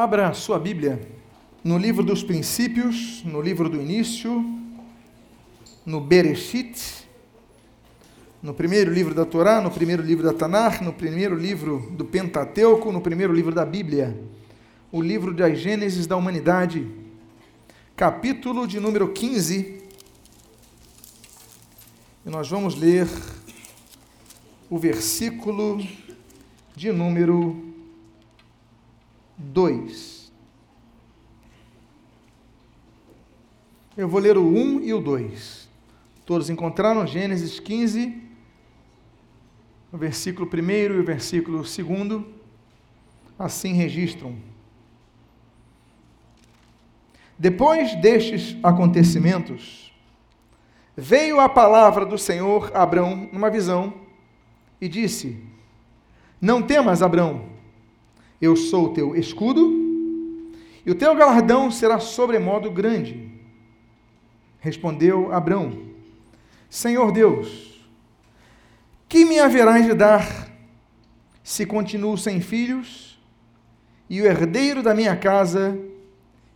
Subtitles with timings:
[0.00, 1.00] Abra sua Bíblia
[1.64, 4.44] no livro dos princípios, no livro do início,
[5.84, 7.04] no Bereshit,
[8.40, 12.92] no primeiro livro da Torá, no primeiro livro da Tanakh, no primeiro livro do Pentateuco,
[12.92, 14.16] no primeiro livro da Bíblia,
[14.92, 16.86] o livro das Gênesis da humanidade,
[17.96, 19.82] capítulo de número 15.
[22.24, 23.08] E nós vamos ler
[24.70, 25.84] o versículo
[26.76, 27.67] de número
[29.38, 30.32] 2.
[33.96, 35.68] Eu vou ler o 1 e o 2.
[36.26, 38.20] Todos encontraram Gênesis 15,
[39.92, 42.24] o versículo 1 e o versículo 2.
[43.38, 44.36] Assim registram.
[47.38, 49.92] Depois destes acontecimentos,
[50.96, 53.94] veio a palavra do Senhor a Abrão numa visão
[54.80, 55.40] e disse:
[56.40, 57.57] Não temas, Abrão
[58.40, 59.86] eu sou o teu escudo,
[60.84, 63.30] e o teu galardão será sobremodo grande.
[64.60, 65.88] Respondeu Abrão:
[66.70, 67.86] Senhor Deus,
[69.08, 70.48] que me haverás de dar
[71.42, 73.18] se continuo sem filhos,
[74.08, 75.78] e o herdeiro da minha casa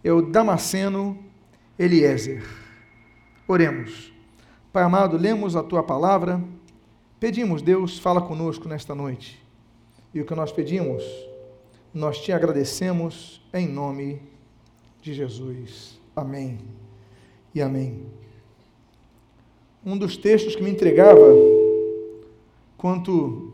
[0.03, 1.19] é o Damasceno
[1.79, 2.45] Eliezer?
[3.47, 4.13] Oremos.
[4.73, 6.43] Pai amado, lemos a tua palavra,
[7.21, 9.43] pedimos, Deus, fala conosco nesta noite.
[10.15, 11.03] E o que nós pedimos,
[11.93, 14.23] nós te agradecemos em nome
[15.01, 16.01] de Jesus.
[16.17, 16.59] Amém
[17.55, 18.07] e amém.
[19.85, 21.21] Um dos textos que me entregava
[22.77, 23.53] quanto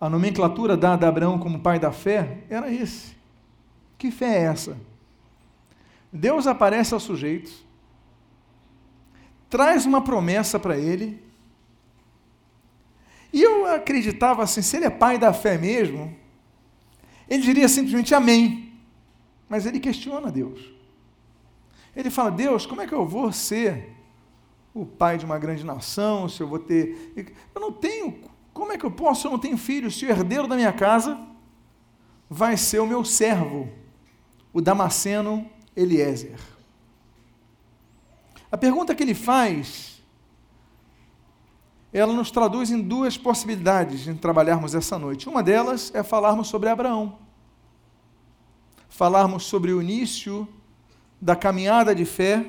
[0.00, 3.14] a nomenclatura dada a Abraão como pai da fé era esse.
[3.96, 4.76] Que fé é essa?
[6.12, 7.50] Deus aparece ao sujeito,
[9.48, 11.22] traz uma promessa para ele,
[13.32, 16.14] e eu acreditava assim: se ele é pai da fé mesmo,
[17.28, 18.72] ele diria simplesmente amém.
[19.48, 20.60] Mas ele questiona Deus.
[21.94, 23.94] Ele fala: Deus, como é que eu vou ser
[24.74, 26.28] o pai de uma grande nação?
[26.28, 27.12] Se eu vou ter.
[27.54, 28.20] Eu não tenho.
[28.52, 29.26] Como é que eu posso?
[29.26, 29.90] Eu não tenho filho.
[29.90, 31.18] Se o herdeiro da minha casa
[32.28, 33.68] vai ser o meu servo,
[34.52, 36.38] o Damasceno Eliezer.
[38.50, 39.95] A pergunta que ele faz,
[41.98, 45.28] ela nos traduz em duas possibilidades de trabalharmos essa noite.
[45.28, 47.26] Uma delas é falarmos sobre Abraão
[48.96, 50.48] falarmos sobre o início
[51.20, 52.46] da caminhada de fé,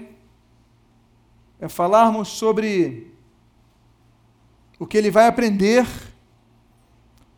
[1.59, 3.13] é falarmos sobre
[4.79, 5.85] o que ele vai aprender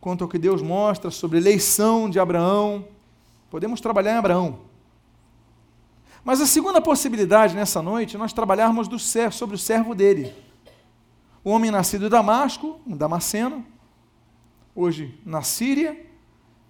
[0.00, 2.86] quanto ao que Deus mostra sobre a eleição de Abraão.
[3.50, 4.60] Podemos trabalhar em Abraão.
[6.22, 10.32] Mas a segunda possibilidade nessa noite, nós trabalharmos do ser, sobre o servo dele.
[11.42, 13.64] O homem nascido em Damasco, um damasceno,
[14.74, 15.98] hoje na Síria,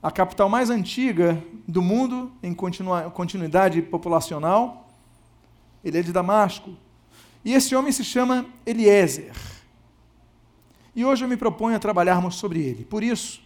[0.01, 4.89] a capital mais antiga do mundo em continuidade populacional.
[5.85, 6.77] Ele é de Damasco.
[7.45, 9.33] E esse homem se chama Eliezer.
[10.95, 12.85] E hoje eu me proponho a trabalharmos sobre ele.
[12.85, 13.43] Por isso,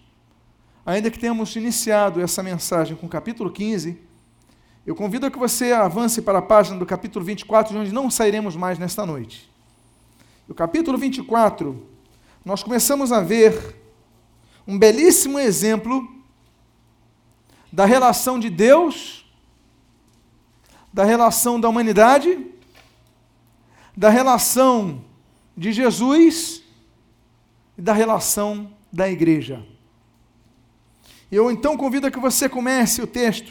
[0.85, 3.99] ainda que tenhamos iniciado essa mensagem com o capítulo 15,
[4.87, 8.11] eu convido a que você avance para a página do capítulo 24, de onde não
[8.11, 9.54] sairemos mais nesta noite.
[10.47, 11.89] No capítulo 24,
[12.45, 13.81] nós começamos a ver
[14.67, 16.07] um belíssimo exemplo
[17.73, 19.25] da relação de Deus,
[20.93, 22.47] da relação da humanidade,
[23.97, 25.03] da relação
[25.57, 26.63] de Jesus
[27.79, 29.65] e da relação da igreja.
[31.33, 33.51] Eu então convido a que você comece o texto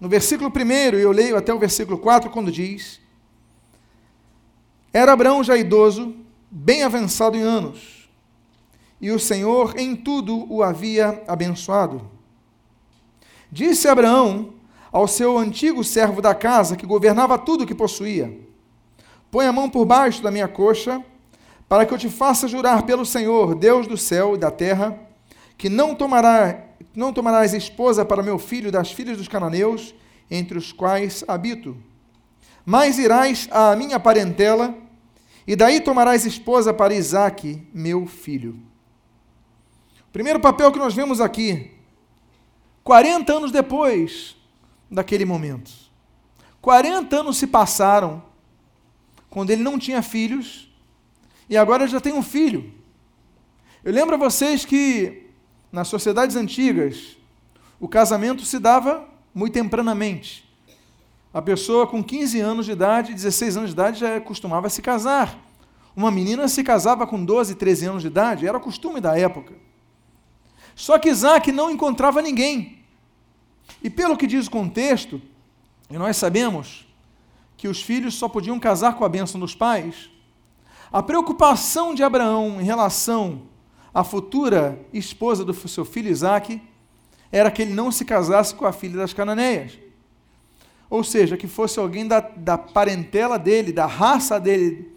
[0.00, 3.00] no versículo 1, e eu leio até o versículo 4, quando diz:
[4.96, 6.16] Era Abraão já idoso,
[6.50, 8.08] bem avançado em anos,
[8.98, 12.10] e o Senhor em tudo o havia abençoado.
[13.52, 14.54] Disse Abraão
[14.90, 18.40] ao seu antigo servo da casa, que governava tudo o que possuía:
[19.30, 21.04] Põe a mão por baixo da minha coxa,
[21.68, 24.98] para que eu te faça jurar pelo Senhor, Deus do céu e da terra,
[25.58, 26.64] que não, tomará,
[26.94, 29.94] não tomarás esposa para meu filho das filhas dos cananeus,
[30.30, 31.76] entre os quais habito.
[32.64, 34.85] Mas irás à minha parentela,
[35.46, 38.60] e daí tomarás esposa para Isaque, meu filho.
[40.12, 41.72] Primeiro papel que nós vemos aqui
[42.82, 44.36] 40 anos depois
[44.90, 45.70] daquele momento.
[46.60, 48.24] 40 anos se passaram
[49.28, 50.72] quando ele não tinha filhos
[51.48, 52.72] e agora já tem um filho.
[53.84, 55.26] Eu lembro a vocês que
[55.70, 57.16] nas sociedades antigas
[57.78, 60.45] o casamento se dava muito tempranamente.
[61.36, 65.38] A pessoa com 15 anos de idade, 16 anos de idade já costumava se casar.
[65.94, 69.52] Uma menina se casava com 12, 13 anos de idade, era costume da época.
[70.74, 72.78] Só que Isaac não encontrava ninguém.
[73.82, 75.20] E pelo que diz o contexto,
[75.90, 76.88] e nós sabemos
[77.54, 80.08] que os filhos só podiam casar com a bênção dos pais,
[80.90, 83.42] a preocupação de Abraão em relação
[83.92, 86.62] à futura esposa do seu filho Isaque
[87.30, 89.84] era que ele não se casasse com a filha das Cananeias.
[90.88, 94.92] Ou seja, que fosse alguém da, da parentela dele, da raça dele.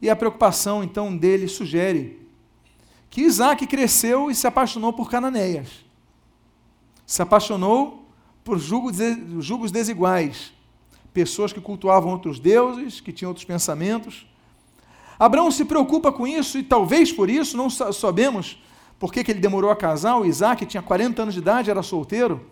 [0.00, 2.26] E a preocupação então dele sugere
[3.10, 5.84] que Isaac cresceu e se apaixonou por Cananeias.
[7.06, 8.06] Se apaixonou
[8.44, 8.96] por julgos,
[9.40, 10.52] julgos desiguais.
[11.12, 14.26] Pessoas que cultuavam outros deuses, que tinham outros pensamentos.
[15.18, 18.62] Abraão se preocupa com isso e talvez por isso, não sabemos
[18.98, 20.18] por que, que ele demorou a casar.
[20.18, 22.46] O Isaac tinha 40 anos de idade, era solteiro,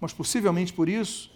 [0.00, 1.30] mas possivelmente por isso.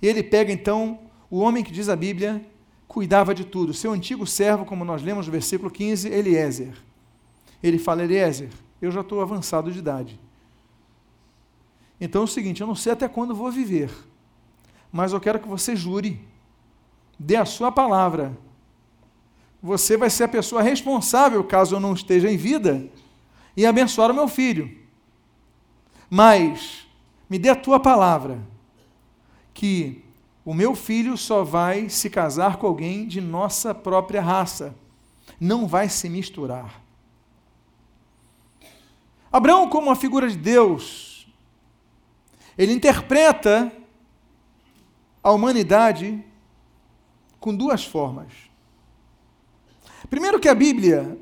[0.00, 0.98] E ele pega então
[1.30, 2.44] o homem que diz a Bíblia
[2.86, 6.74] cuidava de tudo, seu antigo servo, como nós lemos no versículo 15, Eliezer.
[7.60, 8.50] Ele fala: Eliezer,
[8.80, 10.20] eu já estou avançado de idade.
[12.00, 13.90] Então é o seguinte: eu não sei até quando vou viver,
[14.92, 16.20] mas eu quero que você jure,
[17.18, 18.36] dê a sua palavra.
[19.60, 22.88] Você vai ser a pessoa responsável, caso eu não esteja em vida,
[23.56, 24.70] e abençoar o meu filho.
[26.08, 26.86] Mas
[27.28, 28.53] me dê a tua palavra
[29.54, 30.04] que
[30.44, 34.74] o meu filho só vai se casar com alguém de nossa própria raça,
[35.40, 36.82] não vai se misturar.
[39.32, 41.26] Abraão, como uma figura de Deus,
[42.58, 43.72] ele interpreta
[45.22, 46.22] a humanidade
[47.40, 48.32] com duas formas.
[50.10, 51.18] Primeiro que a Bíblia,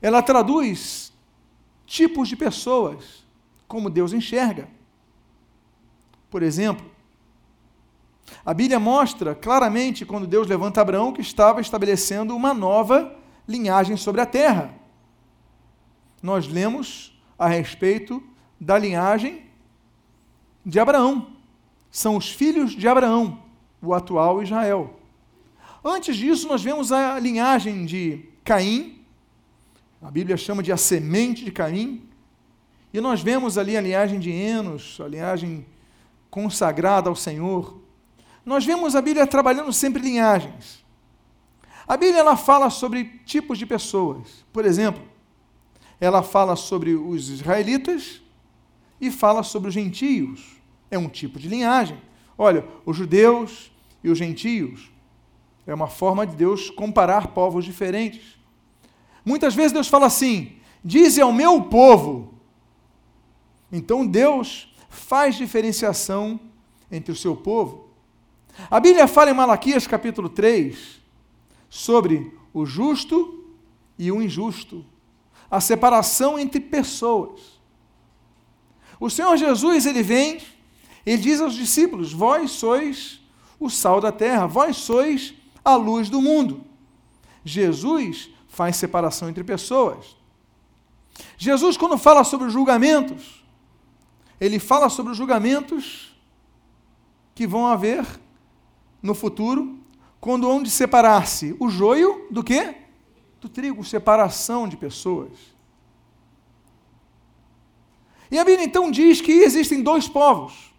[0.00, 1.12] ela traduz
[1.86, 3.24] tipos de pessoas
[3.68, 4.68] como Deus enxerga.
[6.30, 6.89] Por exemplo,
[8.44, 13.16] a Bíblia mostra claramente, quando Deus levanta Abraão, que estava estabelecendo uma nova
[13.46, 14.74] linhagem sobre a terra.
[16.22, 18.22] Nós lemos a respeito
[18.60, 19.42] da linhagem
[20.64, 21.28] de Abraão.
[21.90, 23.42] São os filhos de Abraão,
[23.82, 24.98] o atual Israel.
[25.84, 29.00] Antes disso, nós vemos a linhagem de Caim,
[30.02, 32.06] a Bíblia chama de a semente de Caim,
[32.92, 35.64] e nós vemos ali a linhagem de Enos, a linhagem
[36.30, 37.79] consagrada ao Senhor.
[38.44, 40.84] Nós vemos a Bíblia trabalhando sempre linhagens.
[41.86, 44.44] A Bíblia ela fala sobre tipos de pessoas.
[44.52, 45.02] Por exemplo,
[46.00, 48.22] ela fala sobre os israelitas
[49.00, 50.56] e fala sobre os gentios.
[50.90, 52.00] É um tipo de linhagem.
[52.38, 53.70] Olha, os judeus
[54.02, 54.90] e os gentios.
[55.66, 58.38] É uma forma de Deus comparar povos diferentes.
[59.24, 62.34] Muitas vezes Deus fala assim: dize ao meu povo.
[63.70, 66.40] Então Deus faz diferenciação
[66.90, 67.89] entre o seu povo.
[68.70, 71.00] A Bíblia fala em Malaquias capítulo 3
[71.68, 73.44] sobre o justo
[73.98, 74.84] e o injusto,
[75.50, 77.60] a separação entre pessoas.
[78.98, 80.40] O Senhor Jesus, ele vem,
[81.06, 83.20] ele diz aos discípulos: Vós sois
[83.58, 86.64] o sal da terra, vós sois a luz do mundo.
[87.44, 90.16] Jesus faz separação entre pessoas.
[91.36, 93.44] Jesus, quando fala sobre os julgamentos,
[94.40, 96.14] ele fala sobre os julgamentos
[97.34, 98.04] que vão haver
[99.02, 99.78] no futuro,
[100.20, 102.74] quando onde separar-se o joio do quê?
[103.40, 105.30] Do trigo, separação de pessoas.
[108.30, 110.70] E a Bíblia então diz que existem dois povos.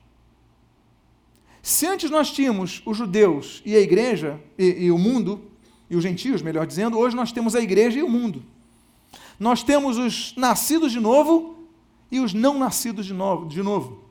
[1.61, 5.41] Se antes nós tínhamos os judeus e a igreja, e, e, o mundo,
[5.89, 8.43] e os gentios, melhor dizendo, hoje nós temos a igreja e o mundo.
[9.39, 11.67] Nós temos os nascidos de novo
[12.11, 13.47] e os não nascidos de novo.
[13.47, 14.03] De novo.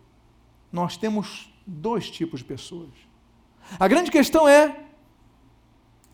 [0.73, 2.91] Nós temos dois tipos de pessoas.
[3.79, 4.85] A grande questão é: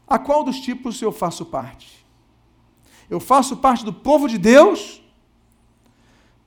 [0.07, 2.05] a qual dos tipos eu faço parte?
[3.09, 5.03] Eu faço parte do povo de Deus?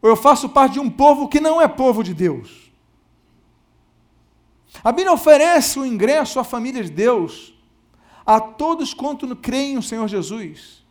[0.02, 2.72] Ou eu faço parte de um povo que não é povo de Deus?
[4.84, 7.54] A Bíblia oferece o ingresso à família de Deus
[8.26, 10.86] a todos quanto creem no Senhor Jesus.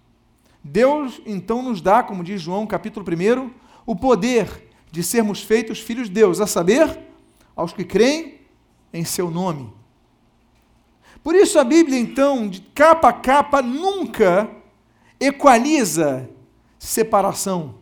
[0.63, 3.51] Deus então nos dá, como diz João capítulo 1,
[3.87, 6.99] o poder de sermos feitos filhos de Deus, a saber,
[7.55, 8.41] aos que creem
[8.93, 9.73] em seu nome.
[11.29, 14.49] Por isso a Bíblia, então, de capa a capa, nunca
[15.21, 16.27] equaliza
[16.79, 17.75] separação.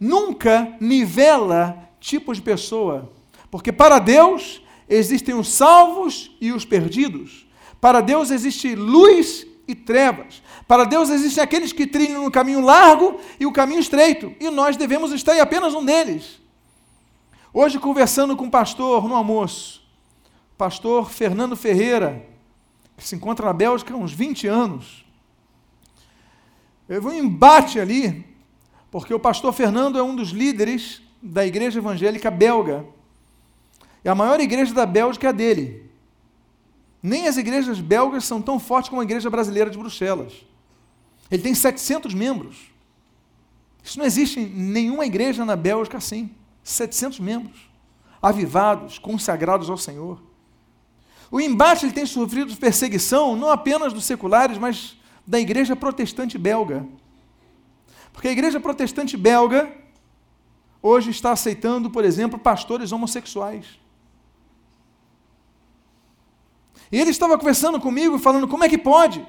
[0.00, 3.12] Nunca nivela tipos de pessoa.
[3.48, 7.46] Porque para Deus existem os salvos e os perdidos.
[7.80, 10.42] Para Deus existe luz e trevas.
[10.66, 14.34] Para Deus existem aqueles que trilham no caminho largo e o caminho estreito.
[14.40, 16.40] E nós devemos estar em apenas um deles.
[17.54, 19.80] Hoje, conversando com o pastor no almoço,
[20.56, 22.36] pastor Fernando Ferreira,
[22.98, 25.06] que se encontra na Bélgica há uns 20 anos.
[26.88, 28.26] Houve um embate ali,
[28.90, 32.84] porque o pastor Fernando é um dos líderes da igreja evangélica belga.
[34.04, 35.88] E a maior igreja da Bélgica é a dele.
[37.00, 40.32] Nem as igrejas belgas são tão fortes como a igreja brasileira de Bruxelas.
[41.30, 42.72] Ele tem 700 membros.
[43.82, 46.30] Isso não existe em nenhuma igreja na Bélgica assim.
[46.64, 47.70] 700 membros,
[48.20, 50.20] avivados, consagrados ao Senhor.
[51.30, 56.86] O embate ele tem sofrido perseguição não apenas dos seculares, mas da igreja protestante belga.
[58.12, 59.70] Porque a igreja protestante belga
[60.82, 63.78] hoje está aceitando, por exemplo, pastores homossexuais.
[66.90, 69.24] E ele estava conversando comigo, falando: como é que pode?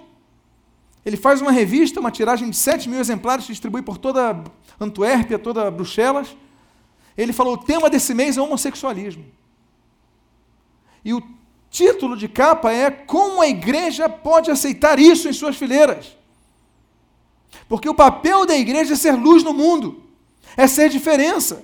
[1.05, 4.41] Ele faz uma revista, uma tiragem de 7 mil exemplares, distribui por toda
[4.79, 6.35] Antuérpia, toda Bruxelas.
[7.17, 9.25] Ele falou: o tema desse mês é homossexualismo.
[11.03, 11.21] E o
[11.69, 16.17] título de capa é Como a igreja pode aceitar isso em suas fileiras?
[17.67, 20.03] Porque o papel da igreja é ser luz no mundo,
[20.57, 21.63] é ser diferença.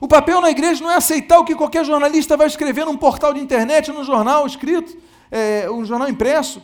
[0.00, 3.32] O papel na igreja não é aceitar o que qualquer jornalista vai escrever num portal
[3.32, 4.96] de internet, num jornal escrito,
[5.30, 6.62] é, um jornal impresso.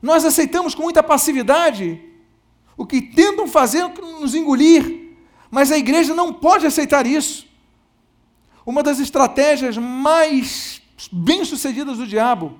[0.00, 2.00] Nós aceitamos com muita passividade
[2.76, 5.16] o que tentam fazer nos engolir,
[5.50, 7.46] mas a igreja não pode aceitar isso.
[8.64, 12.58] Uma das estratégias mais bem-sucedidas do diabo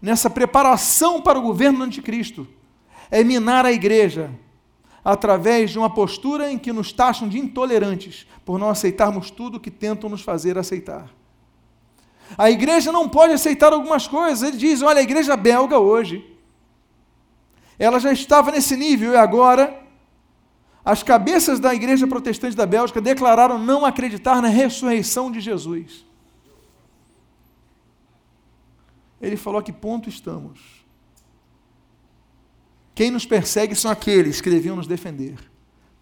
[0.00, 2.46] nessa preparação para o governo do anticristo
[3.10, 4.30] é minar a igreja
[5.04, 9.70] através de uma postura em que nos taxam de intolerantes por não aceitarmos tudo que
[9.70, 11.08] tentam nos fazer aceitar.
[12.36, 14.46] A igreja não pode aceitar algumas coisas.
[14.46, 16.24] Ele diz: olha, a igreja belga hoje,
[17.78, 19.82] ela já estava nesse nível e agora
[20.84, 26.07] as cabeças da igreja protestante da Bélgica declararam não acreditar na ressurreição de Jesus.
[29.20, 30.84] Ele falou a que ponto estamos.
[32.94, 35.38] Quem nos persegue são aqueles que deviam nos defender,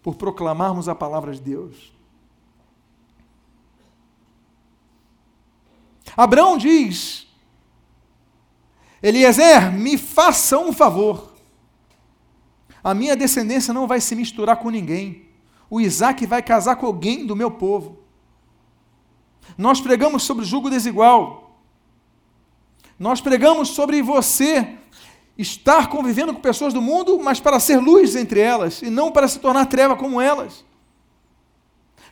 [0.01, 1.93] por proclamarmos a palavra de Deus.
[6.15, 7.27] Abraão diz:
[9.01, 11.33] Eliezer, me faça um favor.
[12.83, 15.27] A minha descendência não vai se misturar com ninguém.
[15.69, 17.99] O Isaac vai casar com alguém do meu povo.
[19.57, 21.46] Nós pregamos sobre julgo desigual.
[22.99, 24.77] Nós pregamos sobre você
[25.37, 29.27] estar convivendo com pessoas do mundo, mas para ser luz entre elas e não para
[29.27, 30.65] se tornar treva como elas.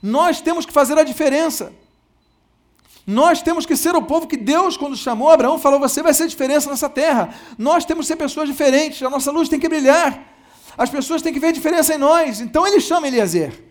[0.01, 1.73] Nós temos que fazer a diferença.
[3.07, 6.27] Nós temos que ser o povo que Deus, quando chamou Abraão, falou: Você vai ser
[6.27, 7.33] diferença nessa terra.
[7.57, 10.23] Nós temos que ser pessoas diferentes, a nossa luz tem que brilhar.
[10.77, 12.41] As pessoas têm que ver diferença em nós.
[12.41, 13.63] Então ele chama Eliezer.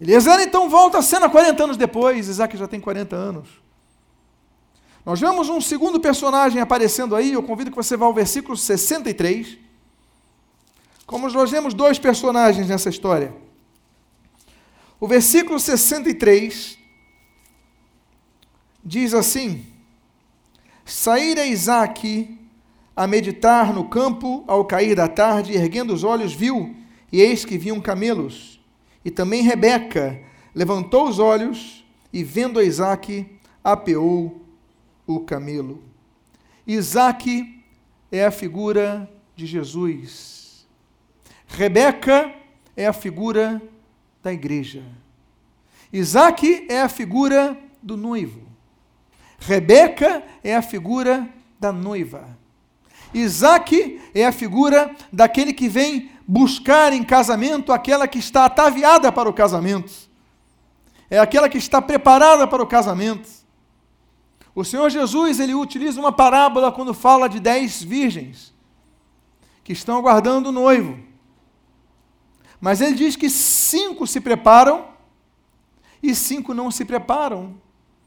[0.00, 2.28] Eliezer então volta a cena 40 anos depois.
[2.28, 3.65] Isaac já tem 40 anos.
[5.06, 7.32] Nós vemos um segundo personagem aparecendo aí.
[7.32, 9.56] Eu convido que você vá ao versículo 63.
[11.06, 13.32] Como nós vemos dois personagens nessa história.
[14.98, 16.76] O versículo 63
[18.84, 19.64] diz assim:
[20.84, 22.36] Saíra Isaac
[22.96, 26.74] a meditar no campo ao cair da tarde, erguendo os olhos, viu,
[27.12, 28.60] e eis que vinham camelos.
[29.04, 30.20] E também Rebeca
[30.52, 33.24] levantou os olhos e, vendo Isaac,
[33.62, 34.45] apeou
[35.06, 35.82] o camelo.
[36.66, 37.62] Isaac
[38.10, 40.66] é a figura de Jesus.
[41.46, 42.34] Rebeca
[42.76, 43.62] é a figura
[44.22, 44.82] da igreja.
[45.92, 48.42] Isaac é a figura do noivo.
[49.38, 51.28] Rebeca é a figura
[51.60, 52.36] da noiva.
[53.14, 59.28] Isaac é a figura daquele que vem buscar em casamento aquela que está ataviada para
[59.28, 59.92] o casamento.
[61.08, 63.28] É aquela que está preparada para o casamento.
[64.56, 68.54] O Senhor Jesus, ele utiliza uma parábola quando fala de dez virgens
[69.62, 70.98] que estão aguardando o noivo.
[72.58, 74.86] Mas ele diz que cinco se preparam
[76.02, 77.54] e cinco não se preparam.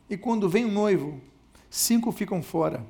[0.09, 1.21] E quando vem o noivo,
[1.69, 2.83] cinco ficam fora.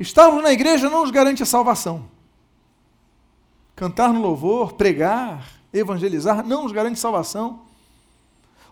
[0.00, 2.10] Estarmos na igreja não nos garante a salvação.
[3.76, 7.62] Cantar no louvor, pregar, evangelizar, não nos garante salvação.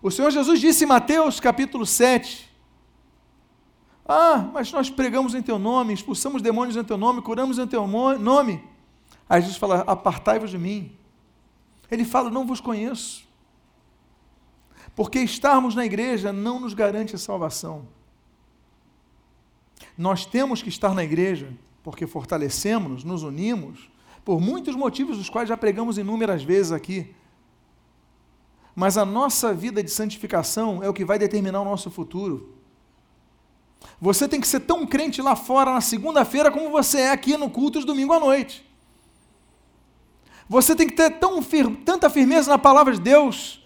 [0.02, 2.45] O Senhor Jesus disse em Mateus capítulo 7,
[4.08, 7.86] ah, mas nós pregamos em teu nome, expulsamos demônios em teu nome, curamos em teu
[7.86, 8.62] nome.
[9.28, 10.92] Aí Jesus fala: apartai-vos de mim.
[11.90, 13.26] Ele fala: não vos conheço.
[14.94, 17.86] Porque estarmos na igreja não nos garante a salvação.
[19.98, 23.88] Nós temos que estar na igreja porque fortalecemos, nos unimos,
[24.24, 27.14] por muitos motivos dos quais já pregamos inúmeras vezes aqui.
[28.74, 32.55] Mas a nossa vida de santificação é o que vai determinar o nosso futuro.
[34.00, 37.48] Você tem que ser tão crente lá fora na segunda-feira como você é aqui no
[37.48, 38.64] culto de domingo à noite.
[40.48, 43.60] Você tem que ter tão fir tanta firmeza na palavra de Deus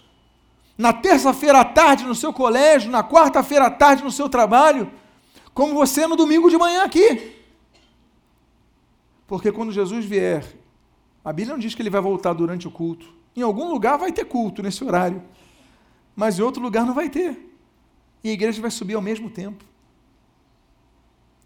[0.81, 4.90] na terça-feira à tarde no seu colégio, na quarta-feira à tarde no seu trabalho,
[5.52, 7.37] como você no domingo de manhã aqui.
[9.26, 10.43] Porque quando Jesus vier,
[11.23, 13.12] a Bíblia não diz que ele vai voltar durante o culto.
[13.37, 15.23] Em algum lugar vai ter culto nesse horário,
[16.17, 17.38] mas em outro lugar não vai ter.
[18.25, 19.62] E a igreja vai subir ao mesmo tempo.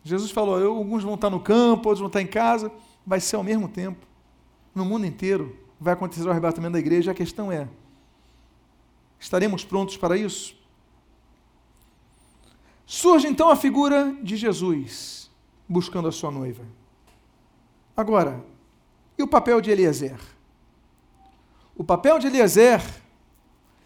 [0.04, 2.70] Jesus falou: alguns vão estar no campo, outros vão estar em casa,
[3.06, 4.06] vai ser ao mesmo tempo.
[4.74, 7.10] No mundo inteiro vai acontecer o arrebatamento da igreja.
[7.10, 7.66] A questão é:
[9.18, 10.54] estaremos prontos para isso?
[12.86, 15.30] Surge então a figura de Jesus
[15.66, 16.62] buscando a sua noiva.
[17.96, 18.44] Agora,
[19.16, 20.20] e o papel de Eliezer?
[21.74, 22.82] O papel de Eliezer,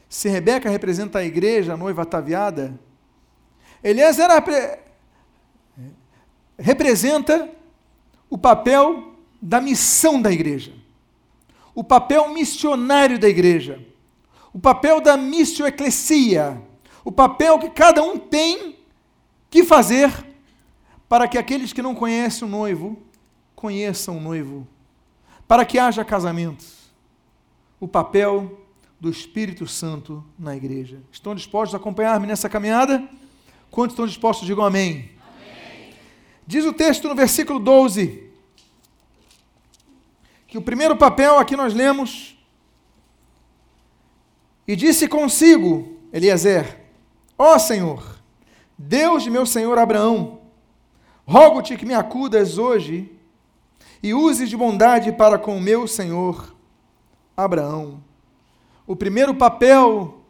[0.09, 2.79] se Rebeca representa a igreja, a noiva ataviada,
[3.85, 4.29] Eliezer
[6.59, 7.49] representa
[8.29, 10.73] o papel da missão da igreja,
[11.75, 13.85] o papel missionário da igreja,
[14.53, 16.61] o papel da missio ecclesia,
[17.05, 18.77] o papel que cada um tem
[19.49, 20.13] que fazer
[21.09, 22.99] para que aqueles que não conhecem o noivo
[23.55, 24.67] conheçam o noivo,
[25.47, 26.65] para que haja casamento.
[27.81, 28.61] O papel
[29.01, 31.01] do Espírito Santo na igreja.
[31.11, 33.09] Estão dispostos a acompanhar-me nessa caminhada?
[33.71, 34.47] Quantos estão dispostos?
[34.47, 35.11] Digam amém.
[36.49, 38.27] Diz o texto no versículo 12
[40.47, 42.39] que o primeiro papel aqui nós lemos
[44.67, 46.87] e disse consigo, Eliezer:
[47.37, 48.19] Ó oh, Senhor,
[48.79, 50.41] Deus de meu senhor Abraão,
[51.27, 53.13] rogo-te que me acudas hoje
[54.03, 56.57] e uses de bondade para com o meu senhor
[57.37, 58.03] Abraão.
[58.87, 60.23] O primeiro papel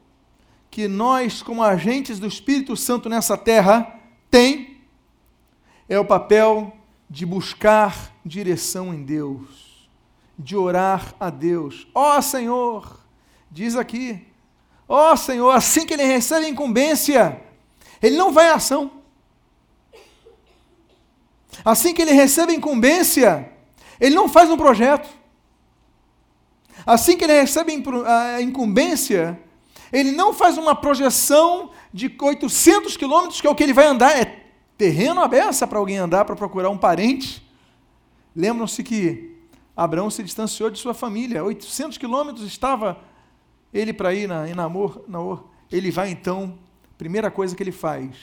[0.69, 4.78] que nós, como agentes do Espírito Santo nessa terra, tem
[5.89, 6.73] é o papel
[7.09, 9.89] de buscar direção em Deus,
[10.39, 11.87] de orar a Deus.
[11.95, 13.01] Ó oh, Senhor,
[13.51, 14.27] diz aqui,
[14.87, 17.41] ó oh, Senhor, assim que ele recebe a incumbência,
[18.03, 18.91] ele não vai à ação.
[21.65, 23.51] Assim que ele recebe a incumbência,
[23.99, 25.09] ele não faz um projeto.
[26.87, 27.73] Assim que ele recebe
[28.07, 29.39] a incumbência,
[29.93, 34.17] ele não faz uma projeção de 800 quilômetros, que é o que ele vai andar,
[34.17, 34.38] é
[34.79, 37.45] terreno aberto para alguém andar para procurar um parente.
[38.35, 39.37] Lembram-se que
[39.77, 43.01] Abraão se distanciou de sua família, 800 quilômetros estava
[43.75, 45.03] ele para ir na, em Namor.
[45.71, 46.57] Ele vai então,
[46.97, 48.17] primeira coisa que ele faz,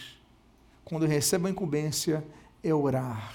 [0.85, 2.25] quando recebe a incumbência,
[2.63, 3.33] é orar.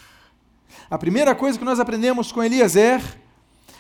[0.89, 3.03] A primeira coisa que nós aprendemos com Eliezer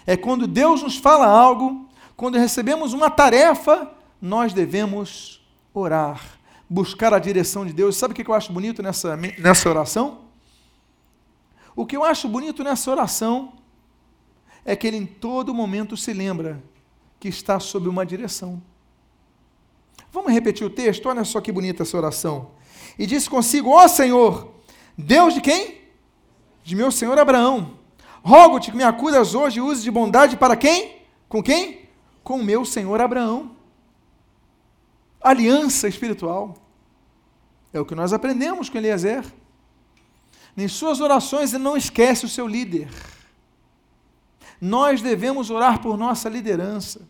[0.07, 5.41] é quando Deus nos fala algo, quando recebemos uma tarefa, nós devemos
[5.73, 6.40] orar
[6.71, 7.97] buscar a direção de Deus.
[7.97, 10.21] Sabe o que eu acho bonito nessa, nessa oração?
[11.75, 13.55] O que eu acho bonito nessa oração
[14.65, 16.63] é que ele em todo momento se lembra
[17.19, 18.63] que está sob uma direção.
[20.13, 21.09] Vamos repetir o texto?
[21.09, 22.53] Olha só que bonita essa oração.
[22.97, 24.53] E disse consigo: Ó oh, Senhor,
[24.97, 25.81] Deus de quem?
[26.63, 27.79] De meu senhor Abraão.
[28.23, 30.99] Rogo-te que me acudas hoje e use de bondade para quem?
[31.29, 31.89] Com quem?
[32.23, 33.60] Com meu senhor Abraão
[35.21, 36.57] aliança espiritual.
[37.73, 39.25] É o que nós aprendemos com Eliezer.
[40.57, 42.89] Em suas orações, ele não esquece o seu líder.
[44.61, 47.09] Nós devemos orar por nossa liderança.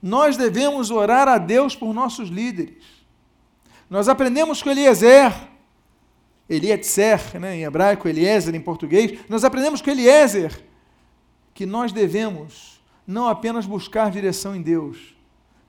[0.00, 2.84] Nós devemos orar a Deus por nossos líderes.
[3.88, 5.32] Nós aprendemos com Eliezer,
[6.48, 10.62] Elietzer, né, em hebraico, Eliezer em português, nós aprendemos com Eliezer
[11.54, 15.15] que nós devemos não apenas buscar direção em Deus,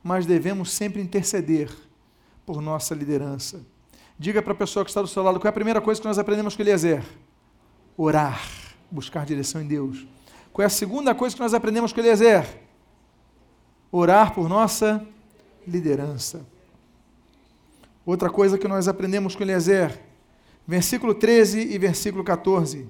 [0.03, 1.69] mas devemos sempre interceder
[2.45, 3.61] por nossa liderança.
[4.17, 6.07] Diga para a pessoa que está do seu lado qual é a primeira coisa que
[6.07, 7.03] nós aprendemos com Eliezer?
[7.95, 8.41] Orar,
[8.89, 10.07] buscar direção em Deus.
[10.51, 12.47] Qual é a segunda coisa que nós aprendemos com Eliezer?
[13.91, 15.05] Orar por nossa
[15.67, 16.45] liderança.
[18.05, 20.01] Outra coisa que nós aprendemos com Eliezer,
[20.65, 22.87] versículo 13 e versículo 14.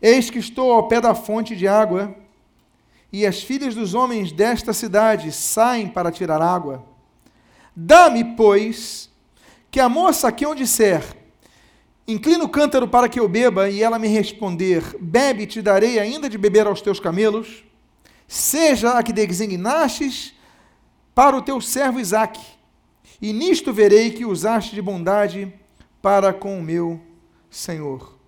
[0.00, 2.16] Eis que estou ao pé da fonte de água
[3.12, 6.82] e as filhas dos homens desta cidade saem para tirar água.
[7.76, 9.10] Dá-me, pois,
[9.70, 11.04] que a moça a quem eu disser,
[12.08, 16.28] inclina o cântaro para que eu beba, e ela me responder, bebe, te darei ainda
[16.28, 17.62] de beber aos teus camelos,
[18.26, 20.34] seja a que designastes
[21.14, 22.40] para o teu servo Isaque,
[23.20, 25.52] e nisto verei que usaste de bondade
[26.00, 26.98] para com o meu
[27.50, 28.18] Senhor.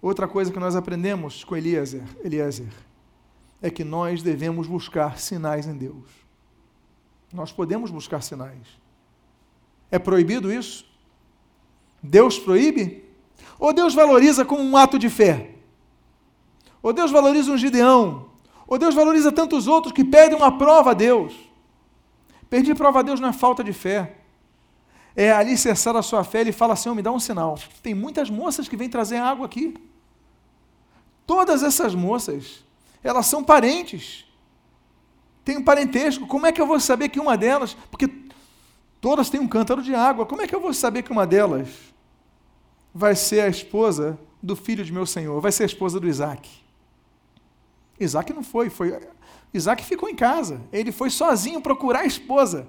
[0.00, 2.68] Outra coisa que nós aprendemos com Eliezer, Eliezer
[3.62, 6.04] é que nós devemos buscar sinais em Deus.
[7.32, 8.66] Nós podemos buscar sinais.
[9.90, 10.84] É proibido isso?
[12.02, 13.04] Deus proíbe?
[13.58, 15.54] Ou Deus valoriza como um ato de fé?
[16.82, 18.30] Ou Deus valoriza um Gideão?
[18.66, 21.32] Ou Deus valoriza tantos outros que pedem uma prova a Deus?
[22.50, 24.16] Pedir prova a Deus não é falta de fé.
[25.14, 26.40] É alicerçar a sua fé.
[26.40, 27.58] Ele fala, Senhor, me dá um sinal.
[27.82, 29.74] Tem muitas moças que vêm trazer água aqui.
[31.26, 32.64] Todas essas moças,
[33.02, 34.24] elas são parentes.
[35.44, 36.26] Tem um parentesco.
[36.26, 37.74] Como é que eu vou saber que uma delas.
[37.90, 38.08] Porque
[39.00, 40.24] todas têm um cântaro de água.
[40.24, 41.68] Como é que eu vou saber que uma delas
[42.94, 45.40] vai ser a esposa do filho de meu senhor?
[45.40, 46.48] Vai ser a esposa do Isaac?
[47.98, 48.98] Isaac não foi, foi.
[49.52, 50.60] Isaac ficou em casa.
[50.72, 52.68] Ele foi sozinho procurar a esposa.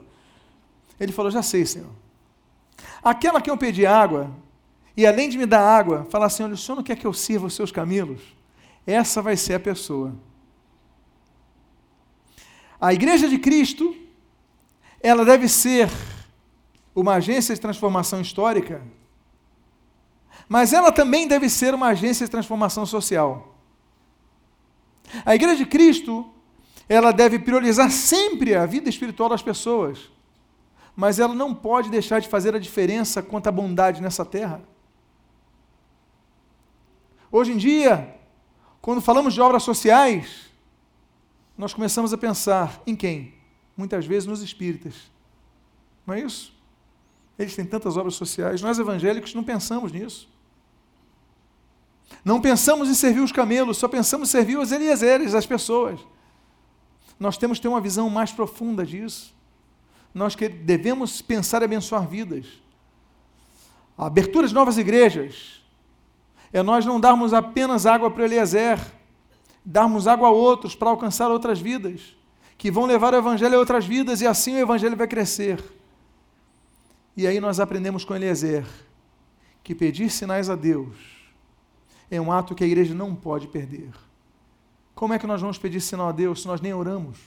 [0.99, 1.89] Ele falou: Já sei, senhor.
[3.03, 4.31] Aquela que eu pedi água,
[4.95, 7.13] e além de me dar água, falar assim: Olha, o senhor não quer que eu
[7.13, 8.21] sirva os seus camelos?
[8.85, 10.13] Essa vai ser a pessoa.
[12.79, 13.95] A igreja de Cristo,
[15.01, 15.89] ela deve ser
[16.93, 18.81] uma agência de transformação histórica,
[20.49, 23.55] mas ela também deve ser uma agência de transformação social.
[25.25, 26.29] A igreja de Cristo,
[26.89, 30.11] ela deve priorizar sempre a vida espiritual das pessoas,
[30.95, 34.61] mas ela não pode deixar de fazer a diferença quanto à bondade nessa terra.
[37.31, 38.13] Hoje em dia,
[38.83, 40.51] quando falamos de obras sociais,
[41.57, 43.33] nós começamos a pensar em quem?
[43.77, 45.09] Muitas vezes nos espíritas.
[46.05, 46.53] Não é isso?
[47.39, 48.61] Eles têm tantas obras sociais.
[48.61, 50.27] Nós evangélicos não pensamos nisso.
[52.25, 56.01] Não pensamos em servir os camelos, só pensamos em servir os Eliezeres, as pessoas.
[57.17, 59.33] Nós temos que ter uma visão mais profunda disso.
[60.13, 62.47] Nós que devemos pensar e abençoar vidas.
[63.97, 65.62] A abertura de novas igrejas
[66.53, 68.79] é nós não darmos apenas água para Eliezer,
[69.65, 72.15] darmos água a outros para alcançar outras vidas,
[72.57, 75.61] que vão levar o Evangelho a outras vidas e assim o Evangelho vai crescer.
[77.17, 78.65] E aí nós aprendemos com Eliezer
[79.63, 80.95] que pedir sinais a Deus
[82.11, 83.89] é um ato que a igreja não pode perder.
[84.93, 87.17] Como é que nós vamos pedir sinal a Deus se nós nem oramos?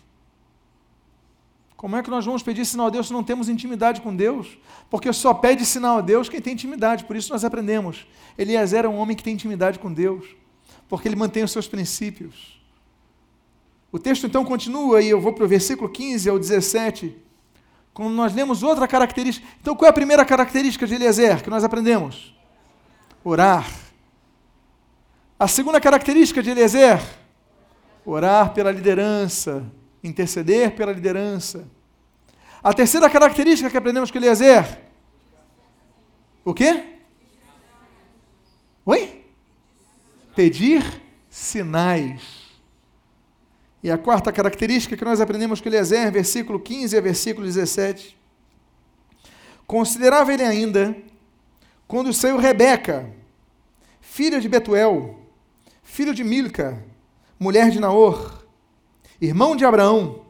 [1.76, 4.56] Como é que nós vamos pedir sinal a Deus se não temos intimidade com Deus?
[4.88, 8.06] Porque só pede sinal a Deus quem tem intimidade, por isso nós aprendemos.
[8.38, 10.24] Eliezer é um homem que tem intimidade com Deus,
[10.88, 12.58] porque ele mantém os seus princípios.
[13.92, 17.16] O texto então continua, e eu vou para o versículo 15 ao 17,
[17.92, 19.46] quando nós lemos outra característica.
[19.60, 22.34] Então, qual é a primeira característica de Eliezer que nós aprendemos?
[23.22, 23.70] Orar.
[25.38, 27.02] A segunda característica de Eliezer?
[28.04, 29.64] Orar pela liderança,
[30.06, 31.68] interceder pela liderança.
[32.62, 34.80] A terceira característica que aprendemos com Eliezer?
[36.44, 36.84] O quê?
[38.84, 39.24] Oi?
[40.34, 42.46] Pedir sinais.
[43.82, 48.16] E a quarta característica que nós aprendemos com Eliezer, versículo 15 a versículo 17.
[49.66, 50.96] Considerava ele ainda
[51.86, 53.12] quando saiu Rebeca,
[54.00, 55.20] filha de Betuel,
[55.82, 56.82] filho de Milca,
[57.38, 58.45] mulher de Naor,
[59.20, 60.22] irmão de Abraão,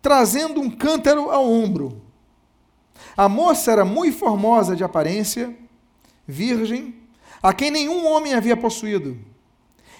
[0.00, 2.02] trazendo um cântaro ao ombro.
[3.16, 5.56] A moça era muito formosa de aparência,
[6.26, 6.94] virgem,
[7.42, 9.18] a quem nenhum homem havia possuído.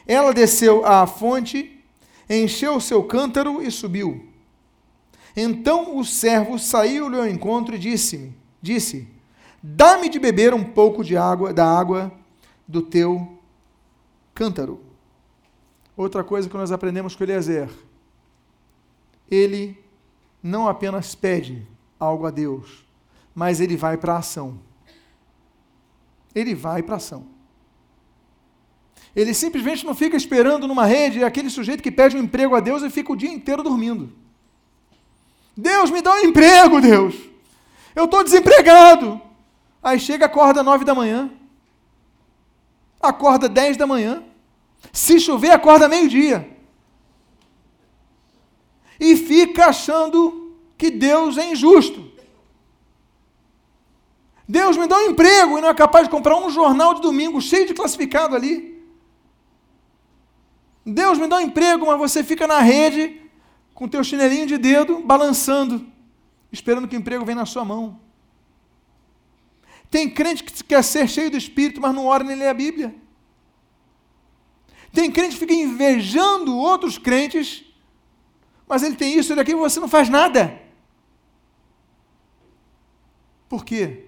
[0.06, 1.82] Ela desceu à fonte,
[2.28, 4.28] encheu seu cântaro e subiu.
[5.36, 9.08] Então o servo saiu-lhe ao encontro e disse-me, disse:
[9.62, 12.12] Dá-me de beber um pouco de água da água
[12.68, 13.38] do teu
[14.34, 14.80] cântaro.
[15.96, 17.68] Outra coisa que nós aprendemos com Eliezer
[19.30, 19.82] ele
[20.42, 21.66] não apenas pede
[21.98, 22.84] algo a Deus,
[23.34, 24.60] mas ele vai para a ação.
[26.34, 27.26] Ele vai para a ação.
[29.14, 32.82] Ele simplesmente não fica esperando numa rede aquele sujeito que pede um emprego a Deus
[32.82, 34.12] e fica o dia inteiro dormindo.
[35.56, 37.14] Deus, me dá um emprego, Deus.
[37.94, 39.20] Eu estou desempregado.
[39.80, 41.30] Aí chega, acorda nove da manhã.
[43.00, 44.24] Acorda dez da manhã.
[44.92, 46.53] Se chover, acorda meio-dia
[49.04, 52.10] e fica achando que Deus é injusto.
[54.48, 57.40] Deus me dá um emprego e não é capaz de comprar um jornal de domingo
[57.40, 58.82] cheio de classificado ali.
[60.86, 63.20] Deus me dá um emprego, mas você fica na rede
[63.74, 65.86] com teu chinelinho de dedo balançando,
[66.50, 68.00] esperando que o emprego venha na sua mão.
[69.90, 72.94] Tem crente que quer ser cheio do Espírito, mas não ora nem lê a Bíblia.
[74.92, 77.64] Tem crente que fica invejando outros crentes
[78.66, 80.60] mas ele tem isso, ele aquilo, você não faz nada.
[83.48, 84.06] Por quê?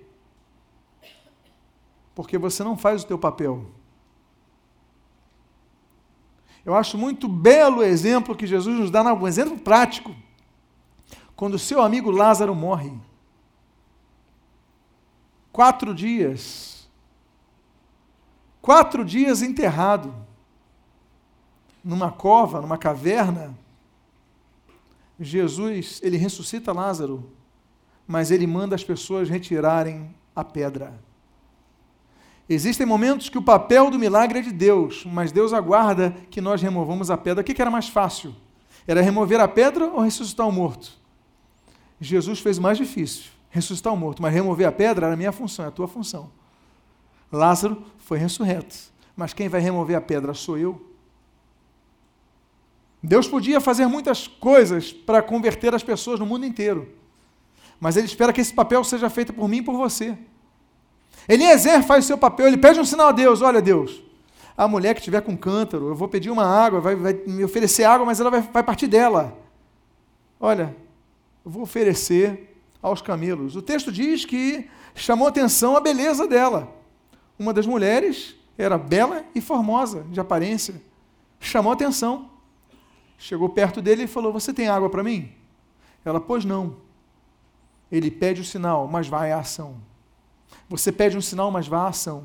[2.15, 3.67] Porque você não faz o teu papel.
[6.65, 10.15] Eu acho muito belo o exemplo que Jesus nos dá, um exemplo prático.
[11.37, 12.93] Quando o seu amigo Lázaro morre,
[15.53, 16.89] quatro dias,
[18.61, 20.13] quatro dias enterrado,
[21.85, 23.57] numa cova, numa caverna,
[25.19, 27.37] Jesus, ele ressuscita Lázaro
[28.07, 30.95] mas ele manda as pessoas retirarem a pedra.
[32.49, 36.63] Existem momentos que o papel do milagre é de Deus, mas Deus aguarda que nós
[36.63, 37.41] removamos a pedra.
[37.41, 38.35] O que era mais fácil?
[38.87, 40.93] Era remover a pedra ou ressuscitar o morto?
[42.01, 45.33] Jesus fez o mais difícil, ressuscitar o morto, mas remover a pedra era a minha
[45.33, 46.31] função, é a tua função.
[47.33, 48.77] Lázaro foi ressurreto,
[49.17, 50.96] mas quem vai remover a pedra sou eu.
[53.07, 56.89] Deus podia fazer muitas coisas para converter as pessoas no mundo inteiro,
[57.79, 60.19] mas Ele espera que esse papel seja feito por mim e por você.
[61.29, 64.03] Eliezer faz o seu papel, ele pede um sinal a Deus: olha, Deus,
[64.57, 67.85] a mulher que estiver com cântaro, eu vou pedir uma água, vai, vai me oferecer
[67.85, 69.39] água, mas ela vai, vai partir dela.
[70.41, 70.75] Olha,
[71.45, 73.55] eu vou oferecer aos camelos.
[73.55, 76.69] O texto diz que chamou atenção a beleza dela.
[77.39, 80.83] Uma das mulheres era bela e formosa de aparência.
[81.39, 82.36] Chamou atenção.
[83.19, 85.33] Chegou perto dele e falou: Você tem água para mim?
[86.05, 86.77] Ela, pois não.
[87.91, 89.77] Ele pede o sinal, mas vai à ação.
[90.69, 92.25] Você pede um sinal, mas vá à ação.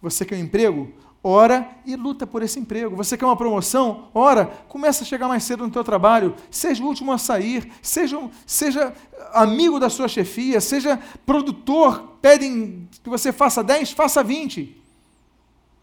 [0.00, 0.92] Você quer um emprego?
[1.24, 2.96] Ora e luta por esse emprego.
[2.96, 4.08] Você quer uma promoção?
[4.12, 6.34] Ora, começa a chegar mais cedo no teu trabalho.
[6.50, 7.70] Seja o último a sair.
[7.80, 8.92] Seja, seja
[9.32, 10.60] amigo da sua chefia.
[10.60, 12.16] Seja produtor.
[12.20, 14.82] Pedem que você faça 10, faça 20.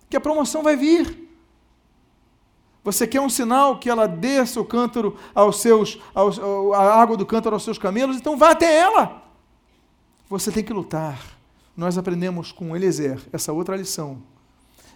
[0.09, 1.28] Que a promoção vai vir.
[2.83, 6.39] Você quer um sinal que ela desça o cântaro aos seus, aos,
[6.73, 8.17] a água do cântaro aos seus camelos?
[8.17, 9.23] Então vá até ela.
[10.29, 11.19] Você tem que lutar.
[11.75, 14.21] Nós aprendemos com Eliezer essa outra lição.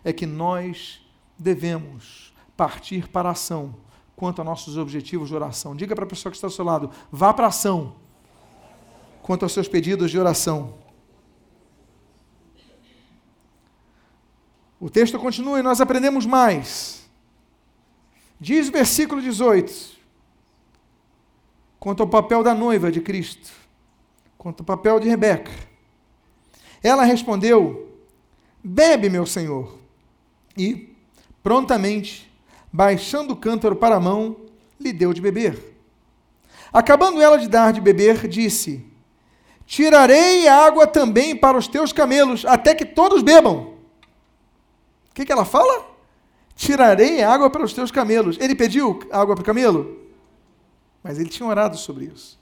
[0.04, 1.02] É que nós
[1.38, 3.76] devemos partir para a ação
[4.16, 5.76] quanto a nossos objetivos de oração.
[5.76, 7.96] Diga para a pessoa que está ao seu lado: vá para a ação
[9.22, 10.76] quanto aos seus pedidos de oração.
[14.80, 17.03] O texto continua e nós aprendemos mais.
[18.44, 19.72] Diz o versículo 18,
[21.80, 23.50] quanto ao papel da noiva de Cristo,
[24.38, 25.50] quanto ao papel de Rebeca.
[26.84, 27.88] Ela respondeu:
[28.62, 29.80] Bebe, meu senhor.
[30.58, 30.94] E,
[31.42, 32.30] prontamente,
[32.70, 34.36] baixando o cântaro para a mão,
[34.78, 35.58] lhe deu de beber.
[36.74, 38.86] Acabando ela de dar de beber, disse:
[39.66, 43.74] Tirarei água também para os teus camelos, até que todos bebam.
[45.10, 45.93] O que, que ela fala?
[46.56, 48.38] Tirarei água para os teus camelos.
[48.40, 49.98] Ele pediu água para o camelo?
[51.04, 52.40] Mas ele tinha orado sobre isso.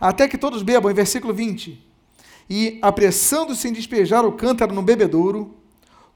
[0.00, 1.84] Até que todos bebam, em versículo 20.
[2.48, 5.54] E, apressando-se em despejar o cântaro no bebedouro,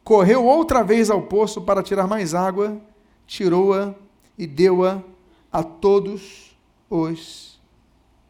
[0.05, 2.81] correu outra vez ao poço para tirar mais água,
[3.27, 3.95] tirou-a
[4.39, 5.03] e deu-a
[5.53, 6.57] a todos
[6.89, 7.61] os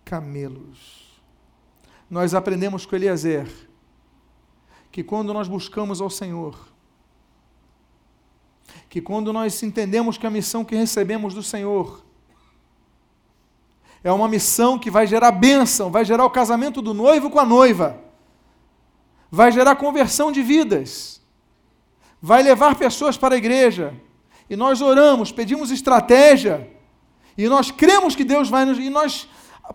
[0.04, 1.20] camelos.
[2.08, 3.46] Nós aprendemos com Eliezer
[4.90, 6.69] que quando nós buscamos ao Senhor,
[8.90, 12.04] que quando nós entendemos que a missão que recebemos do Senhor
[14.02, 17.44] é uma missão que vai gerar bênção, vai gerar o casamento do noivo com a
[17.44, 18.00] noiva,
[19.30, 21.22] vai gerar conversão de vidas,
[22.20, 23.94] vai levar pessoas para a igreja.
[24.48, 26.68] E nós oramos, pedimos estratégia,
[27.38, 28.78] e nós cremos que Deus vai nos.
[28.78, 29.28] E nós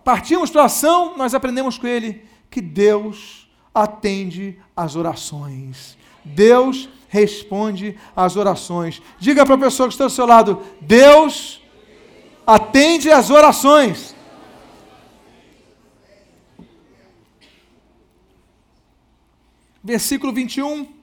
[0.03, 5.97] partimos para a ação, nós aprendemos com Ele que Deus atende às orações.
[6.25, 9.01] Deus responde às orações.
[9.17, 11.61] Diga para a pessoa que está ao seu lado: Deus
[12.45, 14.13] atende às orações.
[19.81, 20.93] Versículo 21.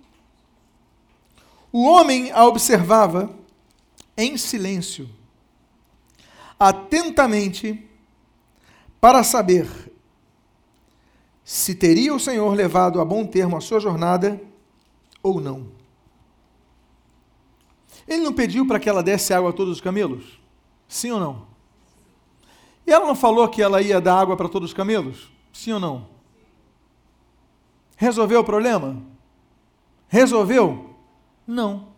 [1.73, 3.35] O homem a observava
[4.15, 5.09] em silêncio,
[6.61, 7.89] atentamente,
[9.01, 9.67] para saber
[11.43, 14.41] se teria o Senhor levado a bom termo a sua jornada
[15.23, 15.82] ou não.
[18.07, 20.41] Ele não pediu para que ela desse água a todos os camelos?
[20.89, 21.47] Sim ou não?
[22.87, 25.31] E ela não falou que ela ia dar água para todos os camelos?
[25.53, 26.09] Sim ou não?
[27.97, 29.01] Resolveu o problema?
[30.09, 30.95] Resolveu?
[31.47, 31.89] Não.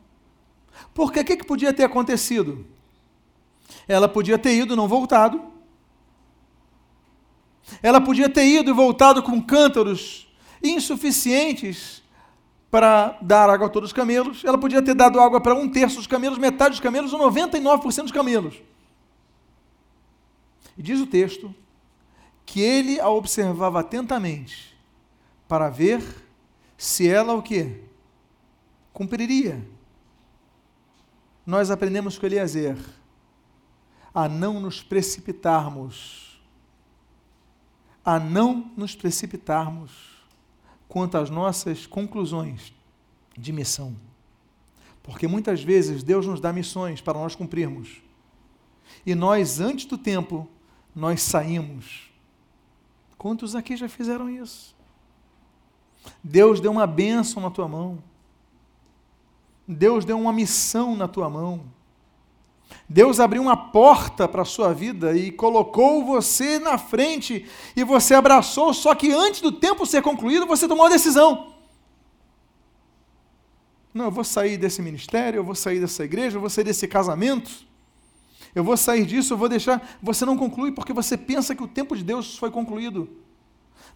[0.93, 2.67] Porque o que, que podia ter acontecido?
[3.89, 5.43] Ela podia ter ido e não voltado.
[7.83, 10.29] Ela podia ter ido e voltado com cântaros
[10.63, 12.04] insuficientes
[12.75, 14.45] para dar água a todos os camelos.
[14.45, 18.03] Ela podia ter dado água para um terço dos camelos, metade dos camelos ou 99%
[18.03, 18.61] dos camelos.
[20.77, 21.55] E diz o texto
[22.45, 24.77] que ele a observava atentamente
[25.47, 26.03] para ver
[26.77, 27.81] se ela o que
[28.93, 29.65] cumpriria.
[31.47, 32.77] Nós aprendemos com Eliezer
[34.13, 36.43] a não nos precipitarmos,
[38.05, 40.14] a não nos precipitarmos
[40.95, 42.73] quanto às nossas conclusões
[43.37, 43.97] de missão.
[45.03, 48.01] Porque muitas vezes Deus nos dá missões para nós cumprirmos.
[49.05, 50.49] E nós, antes do tempo,
[50.95, 52.13] nós saímos.
[53.19, 54.73] Quantos aqui já fizeram isso?
[56.23, 58.01] Deus deu uma bênção na tua mão.
[59.67, 61.65] Deus deu uma missão na tua mão.
[62.89, 68.15] Deus abriu uma porta para a sua vida e colocou você na frente e você
[68.15, 71.55] abraçou, só que antes do tempo ser concluído, você tomou a decisão.
[73.93, 76.89] Não, eu vou sair desse ministério, eu vou sair dessa igreja, eu vou sair desse
[76.89, 77.51] casamento.
[78.55, 79.99] Eu vou sair disso, eu vou deixar.
[80.03, 83.09] Você não conclui porque você pensa que o tempo de Deus foi concluído.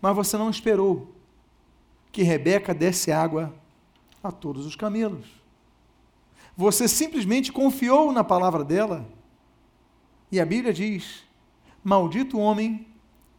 [0.00, 1.14] Mas você não esperou
[2.10, 3.54] que Rebeca desse água
[4.22, 5.37] a todos os camelos.
[6.58, 9.06] Você simplesmente confiou na palavra dela.
[10.32, 11.22] E a Bíblia diz:
[11.84, 12.84] Maldito o homem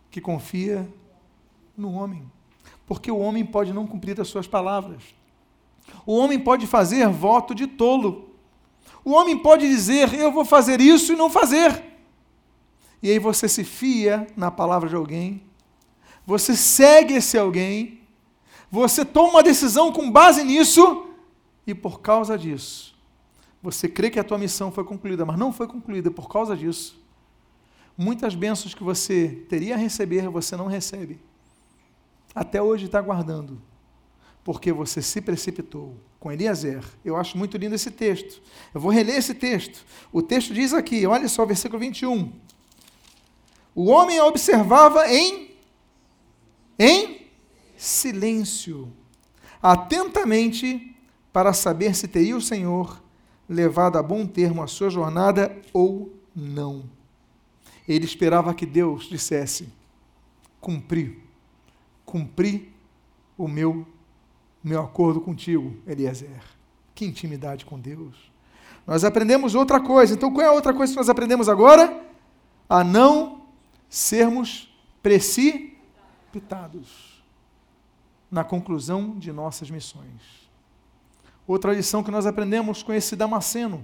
[0.10, 0.88] que confia
[1.76, 2.24] no homem.
[2.88, 5.04] Porque o homem pode não cumprir as suas palavras.
[6.06, 8.30] O homem pode fazer voto de tolo.
[9.04, 11.84] O homem pode dizer: Eu vou fazer isso e não fazer.
[13.04, 15.44] E aí você se fia na palavra de alguém,
[16.26, 18.00] você segue esse alguém,
[18.72, 21.06] você toma uma decisão com base nisso,
[21.68, 22.99] e por causa disso,
[23.62, 27.00] você crê que a tua missão foi concluída, mas não foi concluída por causa disso.
[27.98, 31.20] Muitas bênçãos que você teria a receber, você não recebe.
[32.34, 33.62] Até hoje está guardando,
[34.44, 36.84] porque você se precipitou com Eliezer.
[37.04, 38.42] Eu acho muito lindo esse texto.
[38.74, 39.86] Eu vou reler esse texto.
[40.12, 42.32] O texto diz aqui, olha só, versículo 21.
[43.76, 45.50] O homem observava em
[46.80, 47.28] em
[47.76, 48.94] silêncio,
[49.62, 50.96] atentamente
[51.34, 53.04] para saber se teria o Senhor
[53.50, 56.84] levado a bom termo a sua jornada ou não.
[57.88, 59.74] Ele esperava que Deus dissesse:
[60.62, 61.24] cumpri,
[62.06, 62.72] cumpri
[63.36, 63.88] o meu,
[64.64, 66.44] meu acordo contigo, Eliezer.
[66.94, 68.32] Que intimidade com Deus.
[68.86, 70.14] Nós aprendemos outra coisa.
[70.14, 72.06] Então, qual é a outra coisa que nós aprendemos agora?
[72.68, 73.46] A não
[73.88, 74.70] sermos
[75.02, 77.24] precipitados
[78.30, 80.39] na conclusão de nossas missões.
[81.50, 83.84] Outra lição que nós aprendemos com esse Damasceno.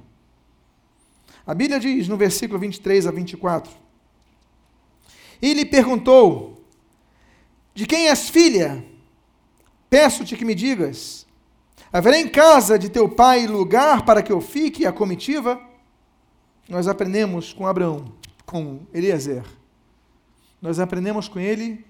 [1.47, 3.71] A Bíblia diz no versículo 23 a 24:
[5.41, 6.63] E lhe perguntou:
[7.73, 8.85] De quem és filha?
[9.89, 11.25] Peço-te que me digas:
[11.91, 15.59] Haverá em casa de teu pai lugar para que eu fique a comitiva?
[16.69, 18.13] Nós aprendemos com Abraão,
[18.45, 19.43] com Eliezer.
[20.61, 21.83] Nós aprendemos com ele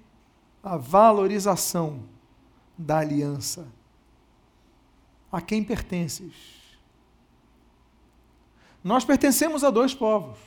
[0.63, 1.99] a valorização
[2.77, 3.67] da aliança
[5.35, 6.33] a quem pertences?
[8.81, 10.37] Nós pertencemos a dois povos.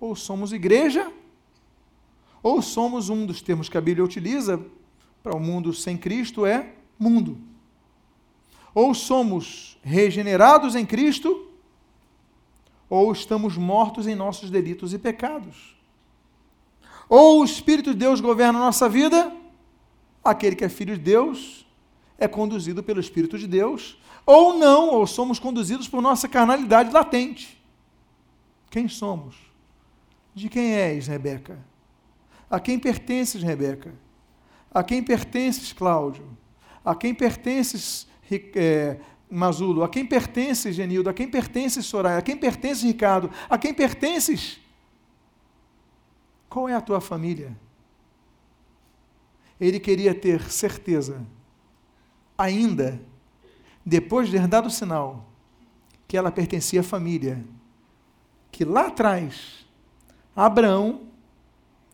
[0.00, 1.12] Ou somos igreja,
[2.42, 4.60] ou somos um dos termos que a Bíblia utiliza
[5.22, 7.38] para o mundo sem Cristo é mundo.
[8.74, 11.48] Ou somos regenerados em Cristo,
[12.90, 15.76] ou estamos mortos em nossos delitos e pecados.
[17.08, 19.32] Ou o Espírito de Deus governa a nossa vida,
[20.24, 21.65] aquele que é filho de Deus
[22.18, 27.62] é conduzido pelo Espírito de Deus, ou não, ou somos conduzidos por nossa carnalidade latente.
[28.70, 29.36] Quem somos?
[30.34, 31.58] De quem és, Rebeca?
[32.50, 33.94] A quem pertences, Rebeca?
[34.72, 36.36] A quem pertences, Cláudio?
[36.84, 38.06] A quem pertences,
[38.54, 38.98] é,
[39.30, 39.82] Mazulo?
[39.82, 41.08] A quem pertences, Genildo?
[41.08, 42.18] A quem pertences, Soraya?
[42.18, 43.30] A quem pertences, Ricardo?
[43.48, 44.60] A quem pertences?
[46.48, 47.56] Qual é a tua família?
[49.60, 51.26] Ele queria ter certeza
[52.36, 53.00] ainda,
[53.84, 55.26] depois de ter dado o sinal
[56.08, 57.44] que ela pertencia à família,
[58.50, 59.66] que lá atrás
[60.34, 61.08] Abraão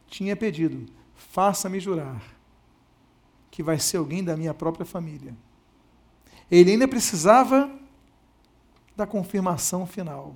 [0.06, 2.22] tinha pedido: faça-me jurar
[3.50, 5.36] que vai ser alguém da minha própria família.
[6.50, 7.70] Ele ainda precisava
[8.96, 10.34] da confirmação final.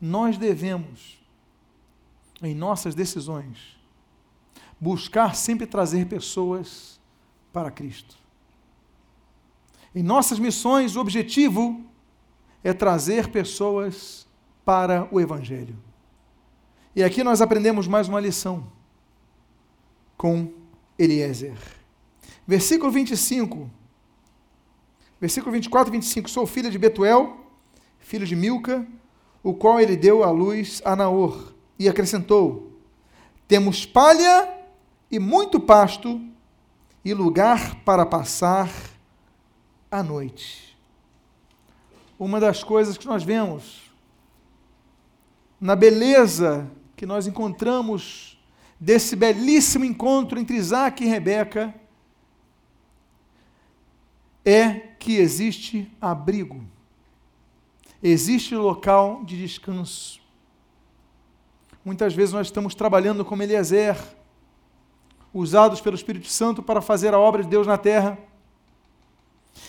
[0.00, 1.18] Nós devemos,
[2.42, 3.76] em nossas decisões,
[4.80, 6.97] buscar sempre trazer pessoas
[7.58, 8.16] para Cristo.
[9.92, 11.84] Em nossas missões, o objetivo
[12.62, 14.28] é trazer pessoas
[14.64, 15.76] para o Evangelho.
[16.94, 18.70] E aqui nós aprendemos mais uma lição
[20.16, 20.52] com
[20.96, 21.58] Eliezer.
[22.46, 23.68] Versículo 25.
[25.20, 26.30] Versículo 24 e 25.
[26.30, 27.44] Sou filha de Betuel,
[27.98, 28.86] filho de Milca,
[29.42, 31.54] o qual ele deu à luz a Naor.
[31.76, 32.78] E acrescentou:
[33.48, 34.48] Temos palha
[35.10, 36.20] e muito pasto
[37.08, 38.70] e lugar para passar
[39.90, 40.76] a noite.
[42.18, 43.90] Uma das coisas que nós vemos
[45.58, 48.38] na beleza que nós encontramos
[48.78, 51.74] desse belíssimo encontro entre Isaac e Rebeca
[54.44, 56.62] é que existe abrigo,
[58.02, 60.20] existe local de descanso.
[61.82, 63.96] Muitas vezes nós estamos trabalhando como Eliezer,
[65.38, 68.18] usados pelo Espírito Santo para fazer a obra de Deus na terra.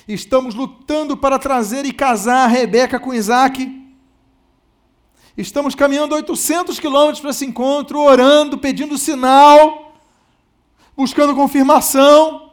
[0.08, 3.78] Estamos lutando para trazer e casar Rebeca com Isaac.
[5.38, 9.94] Estamos caminhando 800 quilômetros para esse encontro, orando, pedindo sinal,
[10.98, 12.52] buscando confirmação.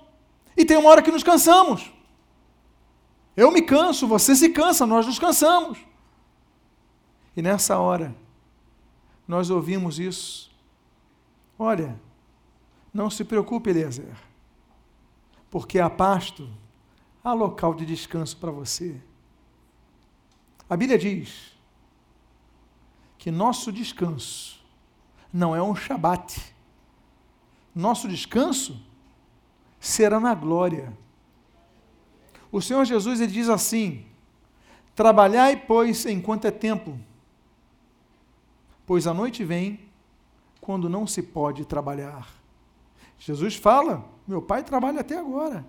[0.56, 1.90] E tem uma hora que nos cansamos.
[3.36, 5.78] Eu me canso, você se cansa, nós nos cansamos.
[7.36, 8.14] E nessa hora,
[9.26, 10.50] nós ouvimos isso.
[11.58, 11.98] Olha,
[12.97, 14.16] não se preocupe, Eliezer,
[15.51, 16.49] porque há pasto,
[17.22, 19.01] há local de descanso para você.
[20.68, 21.53] A Bíblia diz
[23.18, 24.64] que nosso descanso
[25.30, 26.55] não é um shabat.
[27.74, 28.82] Nosso descanso
[29.78, 30.97] será na glória.
[32.51, 34.07] O Senhor Jesus ele diz assim:
[34.94, 36.99] Trabalhai, pois, enquanto é tempo,
[38.86, 39.80] pois a noite vem
[40.62, 42.36] quando não se pode trabalhar.
[43.18, 45.64] Jesus fala: meu pai trabalha até agora.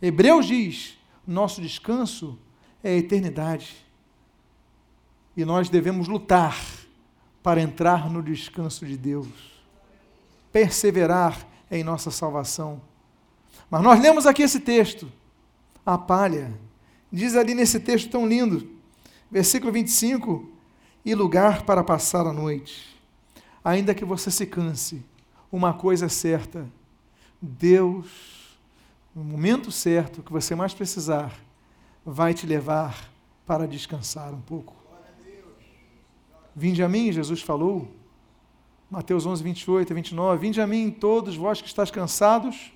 [0.00, 2.38] Hebreus diz: nosso descanso
[2.82, 3.84] é a eternidade.
[5.36, 6.58] E nós devemos lutar
[7.42, 9.28] para entrar no descanso de Deus,
[10.52, 12.80] perseverar em nossa salvação.
[13.70, 15.10] Mas nós lemos aqui esse texto,
[15.84, 16.52] a palha.
[17.10, 18.68] Diz ali nesse texto tão lindo,
[19.30, 20.48] versículo 25:
[21.04, 22.98] e lugar para passar a noite.
[23.64, 25.02] Ainda que você se canse,
[25.50, 26.66] uma coisa certa:
[27.40, 28.58] Deus,
[29.14, 31.32] no momento certo que você mais precisar,
[32.04, 33.10] vai te levar
[33.46, 34.76] para descansar um pouco.
[36.54, 37.88] Vinde a mim, Jesus falou,
[38.90, 40.40] Mateus 11, 28 e 29.
[40.40, 42.72] Vinde a mim, todos vós que estáis cansados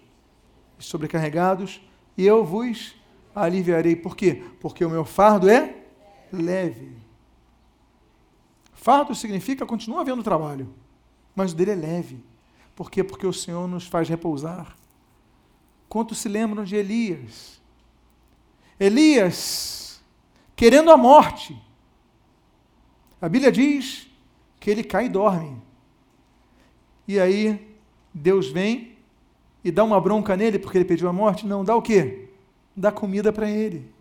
[0.78, 1.80] e sobrecarregados,
[2.16, 2.94] e eu vos
[3.34, 3.96] aliviarei.
[3.96, 4.44] Por quê?
[4.60, 5.74] Porque o meu fardo é
[6.32, 6.96] leve.
[8.72, 10.72] Fardo significa continua havendo trabalho,
[11.34, 12.31] mas o dele é leve.
[12.74, 13.04] Por quê?
[13.04, 14.76] Porque o Senhor nos faz repousar.
[15.88, 17.60] Quantos se lembram de Elias?
[18.80, 20.02] Elias,
[20.56, 21.60] querendo a morte.
[23.20, 24.08] A Bíblia diz
[24.58, 25.60] que ele cai e dorme.
[27.06, 27.76] E aí,
[28.12, 28.96] Deus vem
[29.62, 31.46] e dá uma bronca nele porque ele pediu a morte?
[31.46, 32.28] Não, dá o quê?
[32.74, 33.92] Dá comida para ele.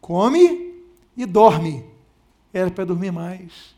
[0.00, 0.82] Come
[1.16, 1.84] e dorme.
[2.52, 3.74] Era para dormir mais.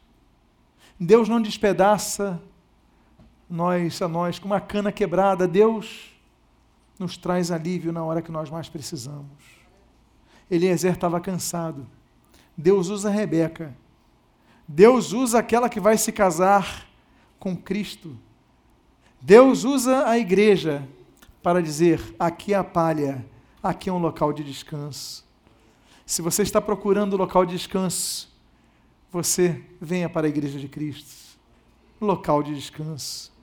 [0.98, 2.40] Deus não despedaça
[3.48, 5.46] nós a nós com uma cana quebrada.
[5.46, 6.12] Deus
[6.98, 9.26] nos traz alívio na hora que nós mais precisamos.
[10.50, 11.86] Eliezer estava cansado.
[12.56, 13.76] Deus usa Rebeca.
[14.66, 16.86] Deus usa aquela que vai se casar
[17.38, 18.16] com Cristo.
[19.20, 20.86] Deus usa a igreja
[21.42, 23.24] para dizer: aqui é a palha,
[23.62, 25.24] aqui é um local de descanso.
[26.04, 28.32] Se você está procurando um local de descanso,
[29.10, 31.38] você venha para a igreja de Cristo,
[32.00, 33.35] local de descanso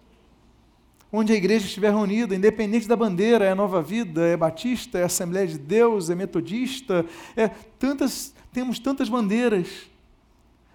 [1.16, 5.45] onde a igreja estiver reunida, independente da bandeira, é Nova Vida, é Batista, é Assembleia
[5.45, 7.05] de Deus, é Metodista,
[7.38, 9.68] é tantas, temos tantas bandeiras,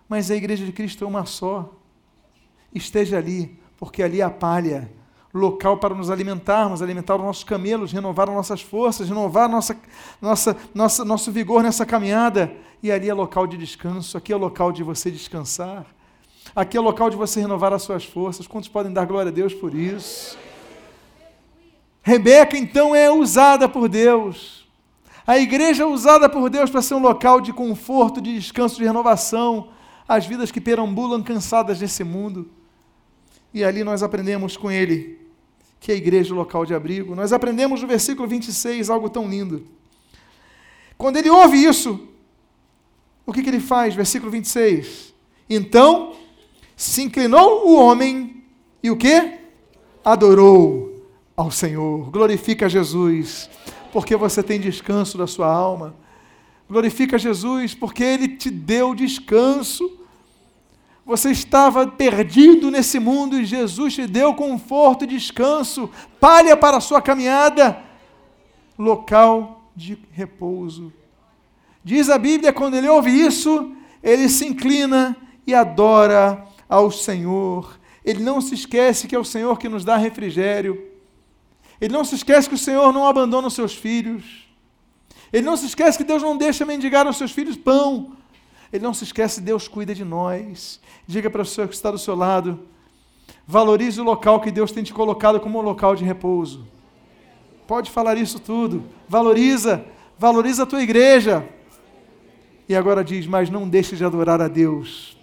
[0.09, 1.75] mas a igreja de Cristo é uma só.
[2.73, 4.89] Esteja ali, porque ali é a palha,
[5.35, 9.77] local para nos alimentarmos, alimentar os nossos camelos, renovar as nossas forças, renovar nossa,
[10.23, 12.55] nossa, nossa, nosso vigor nessa caminhada.
[12.81, 15.98] E ali é local de descanso, aqui é local de você descansar.
[16.55, 18.47] Aqui é o local de você renovar as suas forças.
[18.47, 20.39] Quantos podem dar glória a Deus por isso?
[22.03, 24.67] Rebeca, então, é usada por Deus.
[25.27, 28.85] A igreja é usada por Deus para ser um local de conforto, de descanso, de
[28.85, 29.69] renovação.
[30.09, 32.51] As vidas que perambulam cansadas nesse mundo.
[33.53, 35.19] E ali nós aprendemos com ele
[35.81, 37.15] que a igreja é o local de abrigo.
[37.15, 39.67] Nós aprendemos no versículo 26 algo tão lindo.
[40.97, 42.09] Quando ele ouve isso,
[43.25, 43.95] o que, que ele faz?
[43.95, 45.15] Versículo 26.
[45.49, 46.15] Então
[46.79, 48.45] se inclinou o homem
[48.81, 49.41] e o que?
[50.05, 50.95] Adorou
[51.37, 52.09] ao Senhor.
[52.09, 53.51] Glorifica Jesus,
[53.93, 55.97] porque você tem descanso da sua alma.
[56.71, 59.91] Glorifica Jesus, porque Ele te deu descanso.
[61.05, 66.81] Você estava perdido nesse mundo e Jesus te deu conforto e descanso, palha para a
[66.81, 67.77] sua caminhada,
[68.79, 70.93] local de repouso.
[71.83, 77.79] Diz a Bíblia, quando ele ouve isso, ele se inclina e adora ao Senhor.
[78.05, 80.83] Ele não se esquece que é o Senhor que nos dá refrigério.
[81.81, 84.49] Ele não se esquece que o Senhor não abandona os seus filhos.
[85.33, 88.13] Ele não se esquece que Deus não deixa mendigar aos seus filhos pão.
[88.73, 90.81] Ele não se esquece que Deus cuida de nós.
[91.07, 92.61] Diga para o Senhor que está do seu lado.
[93.47, 96.67] Valorize o local que Deus tem te colocado como um local de repouso.
[97.67, 98.85] Pode falar isso tudo.
[99.07, 99.85] Valoriza,
[100.19, 101.47] valoriza a tua igreja.
[102.67, 105.18] E agora diz: Mas não deixe de adorar a Deus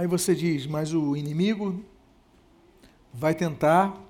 [0.00, 1.84] Aí você diz, mas o inimigo
[3.12, 4.00] vai tentar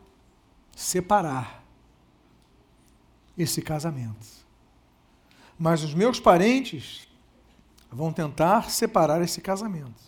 [0.73, 1.65] separar
[3.37, 4.25] esse casamento.
[5.59, 7.09] Mas os meus parentes
[7.91, 10.01] vão tentar separar esse casamento.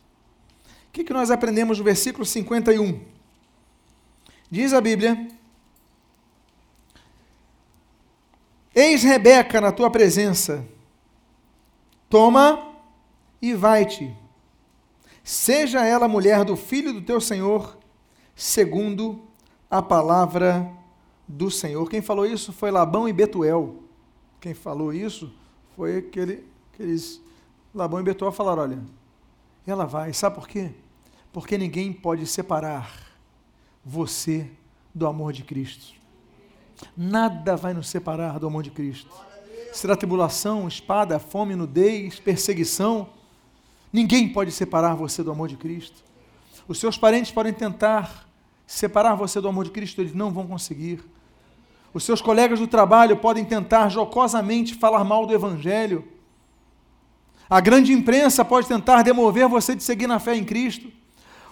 [0.87, 3.05] O que, que nós aprendemos no versículo 51?
[4.49, 5.27] Diz a Bíblia:
[8.73, 10.65] Eis Rebeca na tua presença,
[12.09, 12.73] toma
[13.43, 14.22] e vai-te.
[15.25, 17.79] Seja ela mulher do filho do teu Senhor,
[18.35, 19.23] segundo
[19.71, 20.69] a palavra
[21.29, 21.89] do Senhor.
[21.89, 23.77] Quem falou isso foi Labão e Betuel.
[24.41, 25.33] Quem falou isso
[25.77, 27.21] foi aquele, aqueles.
[27.73, 28.83] Labão e Betuel falaram: olha,
[29.67, 30.13] ela vai.
[30.13, 30.73] Sabe por quê?
[31.33, 32.93] Porque ninguém pode separar
[33.85, 34.51] você
[34.93, 35.95] do amor de Cristo.
[36.97, 39.11] Nada vai nos separar do amor de Cristo.
[39.73, 43.09] Será tribulação, espada, fome, nudez, perseguição
[43.93, 46.03] Ninguém pode separar você do amor de Cristo.
[46.67, 48.27] Os seus parentes podem tentar
[48.67, 51.01] separar você do amor de Cristo, eles não vão conseguir.
[51.93, 56.09] Os seus colegas do trabalho podem tentar jocosamente falar mal do Evangelho.
[57.51, 60.91] A grande imprensa pode tentar demover você de seguir na fé em Cristo.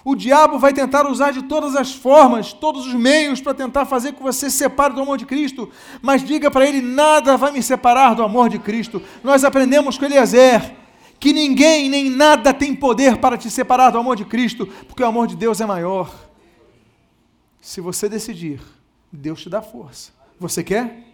[0.02, 4.12] O diabo vai tentar usar de todas as formas, todos os meios para tentar fazer
[4.12, 5.68] com que você se separe do amor de Cristo.
[6.00, 9.02] Mas diga para ele: nada vai me separar do amor de Cristo.
[9.22, 10.79] Nós aprendemos com Eliezer
[11.20, 15.06] que ninguém nem nada tem poder para te separar do amor de Cristo, porque o
[15.06, 16.10] amor de Deus é maior.
[17.60, 18.58] Se você decidir,
[19.12, 20.12] Deus te dá força.
[20.40, 21.04] Você quer?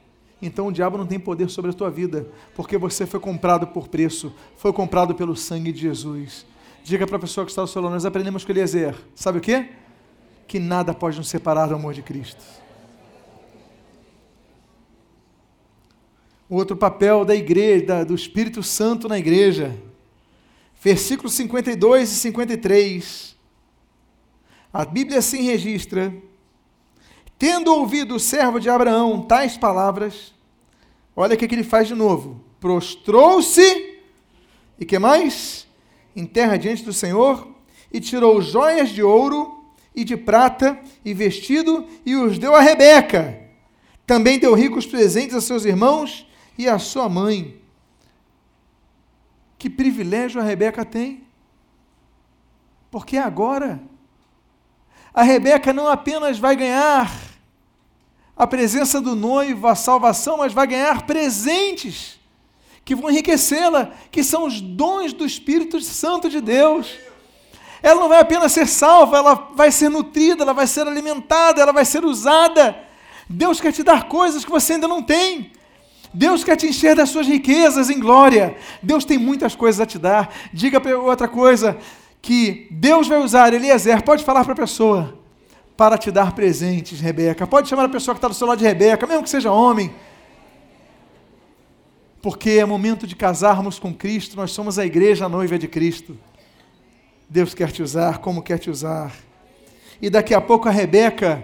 [0.40, 3.88] Então o diabo não tem poder sobre a tua vida, porque você foi comprado por
[3.88, 6.46] preço, foi comprado pelo sangue de Jesus.
[6.84, 8.94] Diga para a pessoa que está ao seu lado, nós aprendemos com Eliezer.
[9.12, 9.70] Sabe o quê?
[10.46, 12.44] Que nada pode nos separar do amor de Cristo.
[16.48, 19.76] Outro papel da igreja, do Espírito Santo na igreja,
[20.81, 23.37] versículos 52 e 53.
[24.72, 26.14] A Bíblia assim registra:
[27.39, 30.35] Tendo ouvido o servo de Abraão tais palavras,
[31.14, 33.97] olha o que, ele faz de novo: prostrou-se
[34.79, 35.66] e que mais?
[36.14, 37.49] Em terra diante do Senhor
[37.93, 39.64] e tirou joias de ouro
[39.95, 43.41] e de prata e vestido e os deu a Rebeca.
[44.07, 47.61] Também deu ricos presentes a seus irmãos e a sua mãe.
[49.66, 51.26] Que privilégio a Rebeca tem.
[52.88, 53.80] Porque agora
[55.12, 57.10] a Rebeca não apenas vai ganhar
[58.36, 62.16] a presença do noivo, a salvação, mas vai ganhar presentes
[62.84, 66.96] que vão enriquecê-la, que são os dons do Espírito Santo de Deus.
[67.82, 71.72] Ela não vai apenas ser salva, ela vai ser nutrida, ela vai ser alimentada, ela
[71.72, 72.78] vai ser usada.
[73.28, 75.50] Deus quer te dar coisas que você ainda não tem.
[76.12, 78.57] Deus quer te encher das suas riquezas em glória.
[78.82, 80.32] Deus tem muitas coisas a te dar.
[80.52, 81.76] Diga outra coisa
[82.22, 84.02] que Deus vai usar Eliezer.
[84.02, 85.18] Pode falar para a pessoa
[85.76, 87.46] para te dar presentes, Rebeca.
[87.46, 89.94] Pode chamar a pessoa que está do seu lado de Rebeca, mesmo que seja homem.
[92.22, 94.36] Porque é momento de casarmos com Cristo.
[94.36, 96.18] Nós somos a igreja a noiva de Cristo.
[97.28, 99.12] Deus quer te usar como quer te usar.
[100.00, 101.42] E daqui a pouco a Rebeca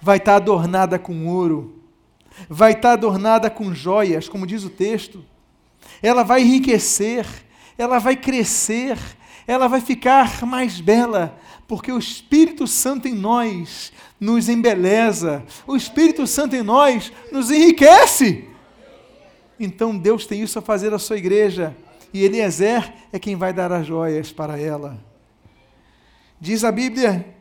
[0.00, 1.75] vai estar adornada com ouro
[2.48, 5.24] vai estar adornada com joias, como diz o texto.
[6.02, 7.26] Ela vai enriquecer,
[7.78, 8.98] ela vai crescer,
[9.46, 16.26] ela vai ficar mais bela, porque o Espírito Santo em nós nos embeleza, o Espírito
[16.26, 18.48] Santo em nós nos enriquece.
[19.58, 21.76] Então Deus tem isso a fazer à sua igreja,
[22.12, 24.98] e Eliezer é quem vai dar as joias para ela.
[26.40, 27.34] Diz a Bíblia,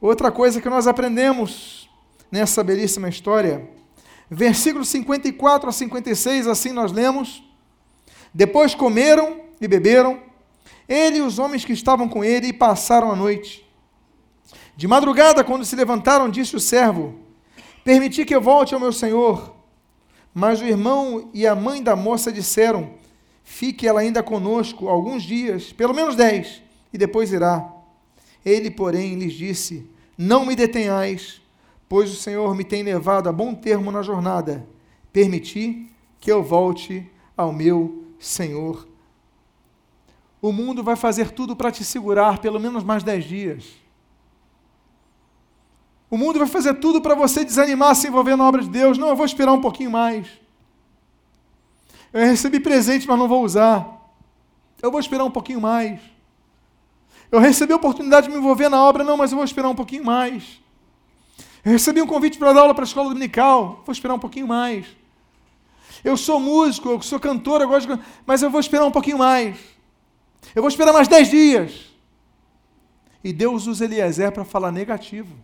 [0.00, 1.88] outra coisa que nós aprendemos
[2.30, 3.68] nessa belíssima história,
[4.30, 7.42] Versículos 54 a 56, assim nós lemos.
[8.32, 10.20] Depois comeram e beberam,
[10.88, 13.66] ele e os homens que estavam com ele, e passaram a noite.
[14.76, 17.18] De madrugada, quando se levantaram, disse o servo:
[17.82, 19.56] Permiti que eu volte ao meu senhor.
[20.32, 22.94] Mas o irmão e a mãe da moça disseram:
[23.42, 26.62] Fique ela ainda conosco alguns dias, pelo menos dez,
[26.92, 27.66] e depois irá.
[28.44, 31.40] Ele, porém, lhes disse: Não me detenhais
[31.88, 34.66] pois o Senhor me tem levado a bom termo na jornada.
[35.12, 38.86] Permiti que eu volte ao meu Senhor.
[40.40, 43.64] O mundo vai fazer tudo para te segurar pelo menos mais dez dias.
[46.10, 48.96] O mundo vai fazer tudo para você desanimar, se envolver na obra de Deus.
[48.96, 50.26] Não, eu vou esperar um pouquinho mais.
[52.12, 53.98] Eu recebi presente, mas não vou usar.
[54.80, 56.00] Eu vou esperar um pouquinho mais.
[57.30, 59.74] Eu recebi a oportunidade de me envolver na obra, não, mas eu vou esperar um
[59.74, 60.62] pouquinho mais.
[61.68, 63.82] Eu recebi um convite para dar aula para a escola dominical.
[63.84, 64.86] Vou esperar um pouquinho mais.
[66.02, 68.02] Eu sou músico, eu sou cantor, eu gosto de...
[68.24, 69.58] mas eu vou esperar um pouquinho mais.
[70.54, 71.92] Eu vou esperar mais dez dias.
[73.22, 75.36] E Deus usa Eliezer para falar negativo.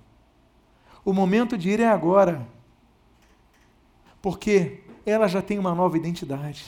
[1.05, 2.49] O momento de ir é agora.
[4.23, 6.65] Porque ela já tem uma nova identidade.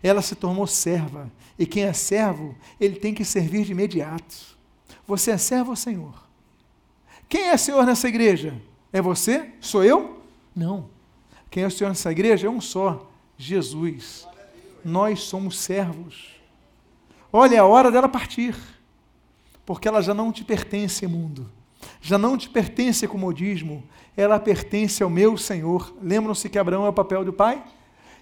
[0.00, 1.28] Ela se tornou serva.
[1.58, 4.56] E quem é servo, ele tem que servir de imediato.
[5.08, 6.29] Você é servo ao Senhor.
[7.30, 8.60] Quem é Senhor nessa igreja?
[8.92, 9.52] É você?
[9.60, 10.20] Sou eu?
[10.54, 10.90] Não.
[11.48, 12.48] Quem é o Senhor nessa igreja?
[12.48, 13.08] É um só:
[13.38, 14.26] Jesus.
[14.84, 16.34] Nós somos servos.
[17.32, 18.56] Olha, é a hora dela partir,
[19.64, 21.48] porque ela já não te pertence, mundo.
[22.00, 23.84] Já não te pertence comodismo,
[24.16, 25.94] ela pertence ao meu Senhor.
[26.02, 27.62] Lembram-se que Abraão é o papel do pai?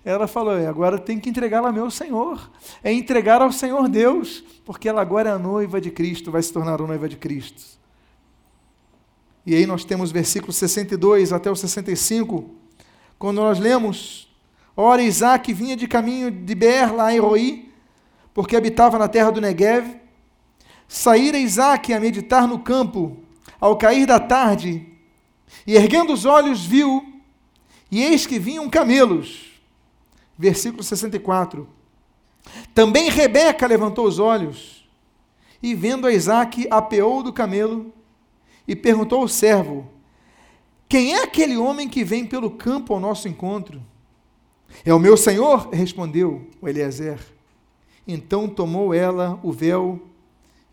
[0.04, 2.50] Ela falou: é, agora tem que entregá-la ao meu Senhor.
[2.84, 6.52] É entregar ao Senhor Deus, porque ela agora é a noiva de Cristo, vai se
[6.52, 7.77] tornar a noiva de Cristo.
[9.48, 12.54] E aí nós temos versículos 62 até o 65,
[13.18, 14.28] quando nós lemos:
[14.76, 17.70] Ora, Isaac vinha de caminho de Ber, lá em Roi,
[18.34, 20.02] porque habitava na terra do Negev.
[20.86, 23.16] Saíra Isaac a meditar no campo,
[23.58, 24.86] ao cair da tarde,
[25.66, 27.22] e erguendo os olhos, viu,
[27.90, 29.58] e eis que vinham camelos.
[30.36, 31.66] Versículo 64.
[32.74, 34.86] Também Rebeca levantou os olhos,
[35.62, 37.94] e vendo a Isaac, apeou do camelo,
[38.68, 39.88] e perguntou ao servo:
[40.86, 43.82] Quem é aquele homem que vem pelo campo ao nosso encontro?
[44.84, 47.18] É o meu senhor, respondeu o Eliezer.
[48.06, 50.06] Então tomou ela o véu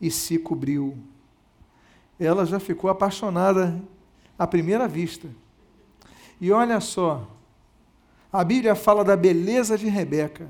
[0.02, 0.98] e se cobriu.
[2.20, 3.82] Ela já ficou apaixonada
[4.38, 5.30] à primeira vista.
[6.40, 7.26] E olha só,
[8.32, 10.50] a Bíblia fala da beleza de Rebeca.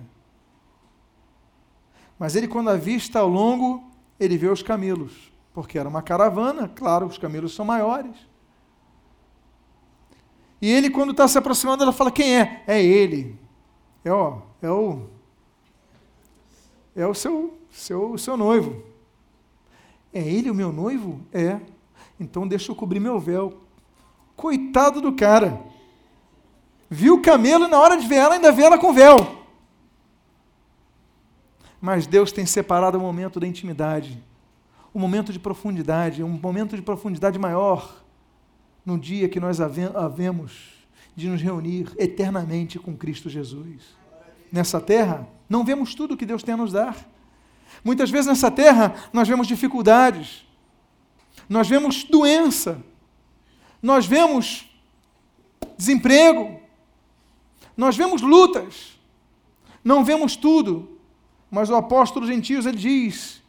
[2.18, 3.84] Mas ele, quando avista ao longo,
[4.20, 8.14] ele vê os camelos, porque era uma caravana, claro, os camelos são maiores.
[10.62, 12.62] E ele, quando está se aproximando, ela fala: Quem é?
[12.68, 13.40] É ele.
[14.04, 15.08] É, ó, é o.
[16.94, 18.84] É o seu, seu, seu noivo.
[20.14, 21.22] É ele o meu noivo?
[21.32, 21.60] É.
[22.20, 23.62] Então deixa eu cobrir meu véu.
[24.36, 25.62] Coitado do cara.
[26.90, 29.46] Viu o camelo e na hora de ver ela, ainda vê ela com véu.
[31.80, 34.22] Mas Deus tem separado o momento da intimidade,
[34.96, 38.02] o momento de profundidade, um momento de profundidade maior
[38.86, 40.74] no dia que nós havemos
[41.14, 43.84] de nos reunir eternamente com Cristo Jesus.
[44.50, 46.96] Nessa terra, não vemos tudo que Deus tem a nos dar.
[47.84, 50.46] Muitas vezes nessa terra nós vemos dificuldades,
[51.50, 52.82] nós vemos doença,
[53.82, 54.66] nós vemos
[55.78, 56.58] desemprego,
[57.76, 58.98] nós vemos lutas,
[59.84, 60.98] não vemos tudo,
[61.52, 63.44] mas o apóstolo Gentios ele diz,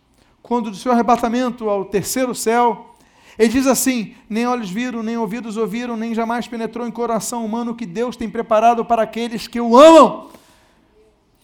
[0.47, 2.95] quando do seu arrebatamento ao terceiro céu,
[3.37, 7.73] ele diz assim: nem olhos viram, nem ouvidos ouviram, nem jamais penetrou em coração humano
[7.73, 10.29] o que Deus tem preparado para aqueles que o amam.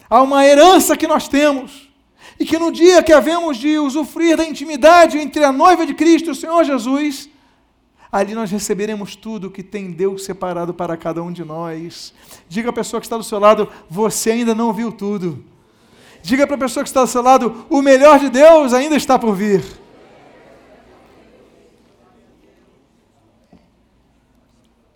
[0.08, 1.90] Há uma herança que nós temos,
[2.38, 6.28] e que no dia que havemos de usufruir da intimidade entre a noiva de Cristo
[6.28, 7.28] e o Senhor Jesus,
[8.10, 12.14] ali nós receberemos tudo que tem Deus separado para cada um de nós.
[12.48, 15.44] Diga à pessoa que está do seu lado: você ainda não viu tudo.
[16.22, 19.18] Diga para a pessoa que está do seu lado: o melhor de Deus ainda está
[19.18, 19.62] por vir.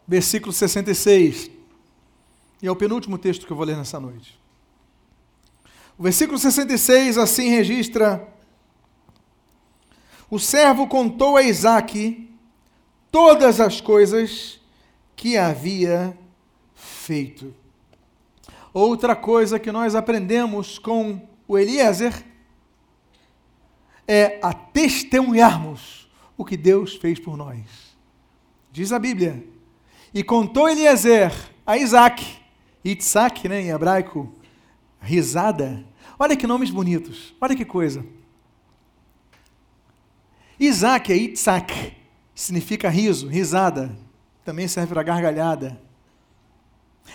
[0.07, 1.51] Versículo 66.
[2.63, 4.39] E é o penúltimo texto que eu vou ler nessa noite.
[5.99, 8.29] O versículo 66 assim registra:
[10.31, 12.31] O servo contou a Isaque
[13.11, 14.61] todas as coisas
[15.17, 16.17] que havia
[16.75, 17.53] feito.
[18.79, 22.13] Outra coisa que nós aprendemos com o Eliezer
[24.07, 26.07] é a testemunharmos
[26.37, 27.65] o que Deus fez por nós.
[28.71, 29.43] Diz a Bíblia:
[30.13, 31.33] E contou Eliezer
[31.67, 32.23] a Isaac,
[32.85, 34.31] Itzak, né, em hebraico,
[35.01, 35.83] risada.
[36.19, 38.05] Olha que nomes bonitos, olha que coisa.
[40.61, 41.97] Isaac é Itzak,
[42.35, 43.97] significa riso, risada,
[44.45, 45.81] também serve para gargalhada.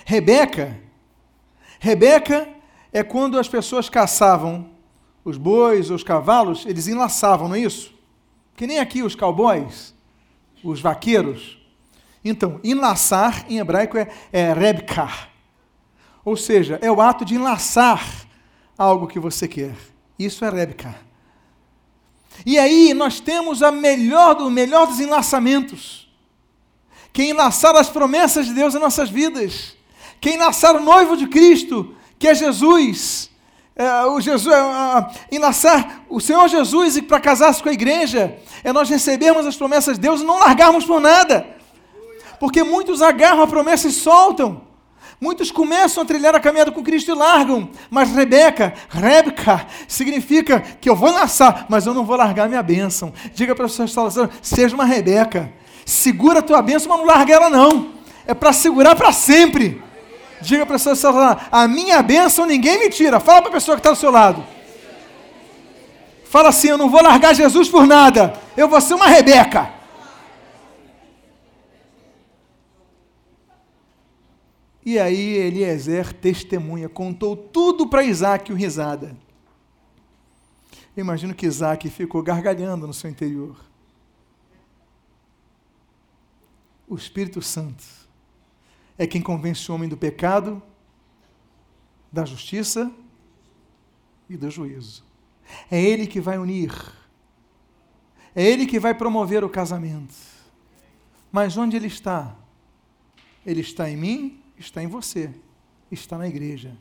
[0.07, 0.89] Rebeca,
[1.84, 2.48] Rebeca
[2.94, 4.70] é quando as pessoas caçavam
[5.26, 7.92] os bois, os cavalos, eles enlaçavam, não é isso?
[8.56, 9.92] Que nem aqui os cowboys,
[10.64, 11.60] os vaqueiros.
[12.24, 15.10] Então, enlaçar em hebraico é, é rebka,
[16.24, 18.28] ou seja, é o ato de enlaçar
[18.78, 19.76] algo que você quer.
[20.20, 20.94] Isso é Rebka.
[22.46, 26.08] E aí nós temos a melhor do melhor dos enlaçamentos.
[27.12, 29.81] Quem enlaçar as promessas de Deus em nossas vidas.
[30.22, 33.32] Quem o noivo de Cristo, que é Jesus.
[33.76, 38.38] É, o Jesus é, enlaçar o Senhor Jesus para casar-se com a igreja.
[38.63, 41.47] É nós recebermos as promessas de Deus e não largarmos por nada.
[42.39, 44.61] Porque muitos agarram a promessa e soltam.
[45.19, 50.89] Muitos começam a trilhar a caminhada com Cristo e largam, mas Rebeca, Rebeca, significa que
[50.89, 53.13] eu vou lançar, mas eu não vou largar minha bênção.
[53.34, 55.51] Diga para a sua instalação, seja uma Rebeca.
[55.86, 57.89] Segura a tua bênção, mas não larga ela não.
[58.26, 59.82] É para segurar para sempre.
[60.42, 63.20] Diga para a sua instalação, a minha bênção ninguém me tira.
[63.20, 64.44] Fala para a pessoa que está do seu lado.
[66.26, 68.34] Fala assim, eu não vou largar Jesus por nada.
[68.56, 69.72] Eu vou ser uma Rebeca.
[74.84, 79.16] E aí Eliezer testemunha, contou tudo para Isaac o risada.
[80.96, 83.56] Eu imagino que Isaac ficou gargalhando no seu interior.
[86.88, 88.01] O Espírito Santo
[88.98, 90.62] é quem convence o homem do pecado,
[92.12, 92.92] da justiça
[94.30, 95.04] e do juízo.
[95.70, 96.74] É Ele que vai unir.
[98.36, 100.16] É Ele que vai promover o casamento.
[101.32, 102.36] Mas onde Ele está?
[103.46, 105.30] Ele está em mim está em você,
[105.92, 106.78] está na igreja.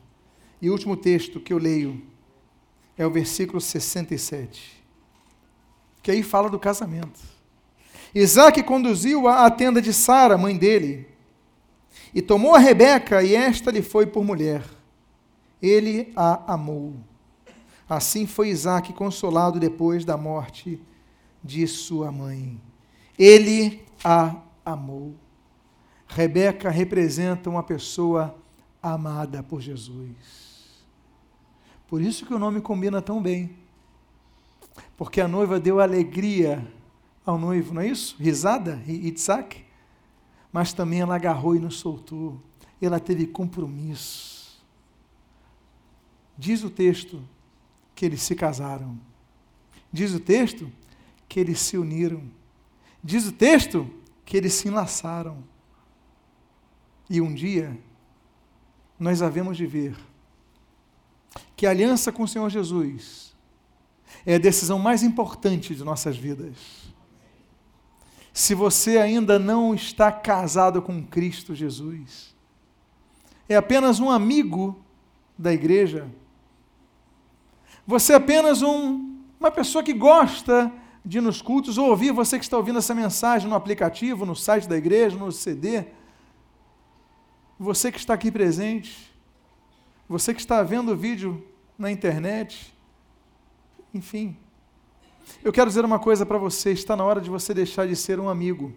[0.61, 2.01] E o último texto que eu leio
[2.97, 4.83] é o versículo 67,
[6.01, 7.19] que aí fala do casamento.
[8.13, 11.07] Isaac conduziu a à tenda de Sara, mãe dele,
[12.13, 14.63] e tomou a Rebeca, e esta lhe foi por mulher.
[15.61, 16.95] Ele a amou.
[17.87, 20.81] Assim foi Isaac consolado depois da morte
[21.43, 22.59] de sua mãe.
[23.17, 24.35] Ele a
[24.65, 25.15] amou.
[26.07, 28.35] Rebeca representa uma pessoa
[28.81, 30.81] amada por Jesus.
[31.87, 33.55] Por isso que o nome combina tão bem.
[34.97, 36.65] Porque a noiva deu alegria
[37.25, 38.15] ao noivo, não é isso?
[38.19, 39.60] Risada, Itzak.
[40.51, 42.41] Mas também ela agarrou e nos soltou.
[42.81, 44.61] Ela teve compromisso.
[46.37, 47.21] Diz o texto
[47.93, 48.99] que eles se casaram.
[49.93, 50.71] Diz o texto
[51.29, 52.23] que eles se uniram.
[53.03, 53.89] Diz o texto
[54.25, 55.43] que eles se enlaçaram.
[57.09, 57.77] E um dia,
[58.97, 59.95] nós havemos de ver
[61.55, 63.35] que aliança com o Senhor Jesus
[64.25, 66.90] é a decisão mais importante de nossas vidas.
[68.33, 72.35] Se você ainda não está casado com Cristo Jesus,
[73.47, 74.79] é apenas um amigo
[75.37, 76.07] da igreja,
[77.85, 80.71] você é apenas um, uma pessoa que gosta
[81.03, 84.35] de ir nos cultos ou ouvir você que está ouvindo essa mensagem no aplicativo, no
[84.35, 85.85] site da igreja, no CD
[87.61, 89.13] você que está aqui presente,
[90.09, 92.73] você que está vendo o vídeo na internet,
[93.93, 94.35] enfim.
[95.43, 98.19] Eu quero dizer uma coisa para você: está na hora de você deixar de ser
[98.19, 98.73] um amigo,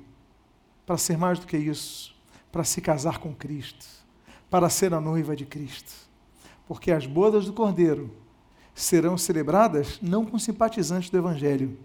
[0.86, 2.14] para ser mais do que isso,
[2.50, 3.86] para se casar com Cristo,
[4.50, 5.92] para ser a noiva de Cristo.
[6.66, 8.10] Porque as bodas do Cordeiro
[8.74, 11.78] serão celebradas não com simpatizantes do Evangelho,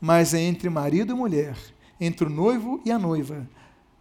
[0.00, 1.56] mas é entre marido e mulher,
[2.00, 3.48] entre o noivo e a noiva,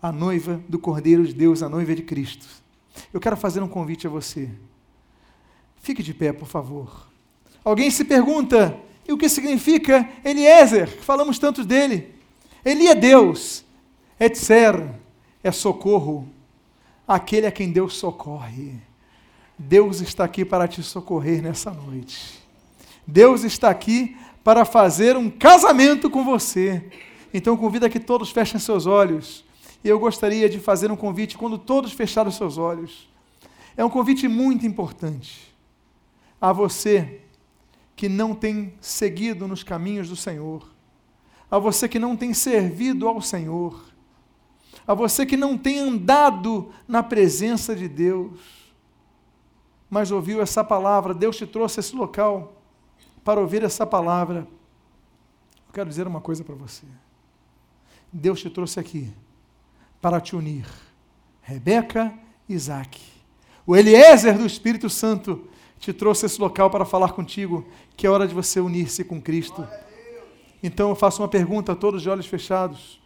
[0.02, 2.48] a noiva do Cordeiro de Deus, a noiva de Cristo.
[3.14, 4.50] Eu quero fazer um convite a você.
[5.78, 7.08] Fique de pé, por favor.
[7.64, 8.78] Alguém se pergunta:
[9.08, 10.88] e o que significa Eliezer?
[10.88, 12.14] Falamos tanto dele.
[12.64, 13.66] Ele é Deus,
[14.20, 14.90] Etzer,
[15.44, 16.28] é socorro,
[17.08, 18.76] aquele a quem Deus socorre.
[19.58, 22.42] Deus está aqui para te socorrer nessa noite.
[23.06, 26.84] Deus está aqui para fazer um casamento com você.
[27.34, 29.44] Então convida que todos fechem seus olhos.
[29.84, 33.10] E eu gostaria de fazer um convite quando todos fecharam seus olhos.
[33.76, 35.54] É um convite muito importante
[36.40, 37.22] a você
[37.96, 40.68] que não tem seguido nos caminhos do Senhor,
[41.50, 43.84] a você que não tem servido ao Senhor,
[44.88, 48.40] a você que não tem andado na presença de Deus,
[49.90, 52.62] mas ouviu essa palavra, Deus te trouxe esse local
[53.24, 54.48] para ouvir essa palavra.
[55.68, 56.86] Eu quero dizer uma coisa para você.
[58.12, 59.14] Deus te trouxe aqui
[60.02, 60.66] para te unir.
[61.42, 62.14] Rebeca
[62.50, 63.00] e Isaac.
[63.66, 65.48] O Eliezer do Espírito Santo
[65.84, 67.66] te trouxe esse local para falar contigo
[67.98, 69.68] que é hora de você unir-se com Cristo.
[70.64, 73.02] Então eu faço uma pergunta a todos de olhos fechados.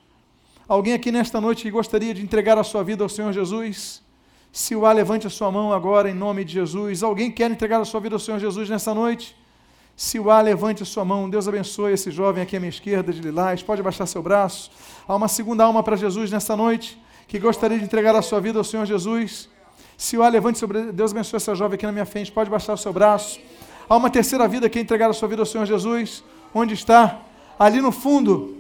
[0.68, 4.04] Alguém aqui nesta noite gostaria de entregar a sua vida ao Senhor Jesus?
[4.52, 7.02] Se o há, levante a sua mão agora em nome de Jesus.
[7.02, 9.36] Alguém quer entregar a sua vida ao Senhor Jesus nesta noite?
[9.96, 11.28] Se o há, levante a sua mão.
[11.28, 13.64] Deus abençoe esse jovem aqui à minha esquerda, de lilás.
[13.64, 14.70] Pode baixar seu braço.
[15.08, 16.96] Há uma segunda alma para Jesus nesta noite,
[17.28, 19.50] que gostaria de entregar a sua vida ao Senhor Jesus.
[19.98, 22.32] Se o há, levante sobre Deus abençoe essa jovem aqui na minha frente.
[22.32, 23.40] Pode baixar o seu braço.
[23.90, 26.24] Há uma terceira vida que entregar a sua vida ao Senhor Jesus.
[26.54, 27.20] Onde está?
[27.58, 28.58] Ali no fundo.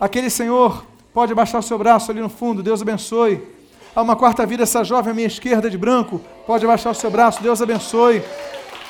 [0.00, 0.84] Aquele Senhor.
[1.14, 2.64] Pode baixar o seu braço ali no fundo.
[2.64, 3.40] Deus abençoe.
[3.94, 6.20] Há uma quarta vida, essa jovem à minha esquerda de branco.
[6.46, 7.40] Pode baixar o seu braço.
[7.40, 8.20] Deus abençoe.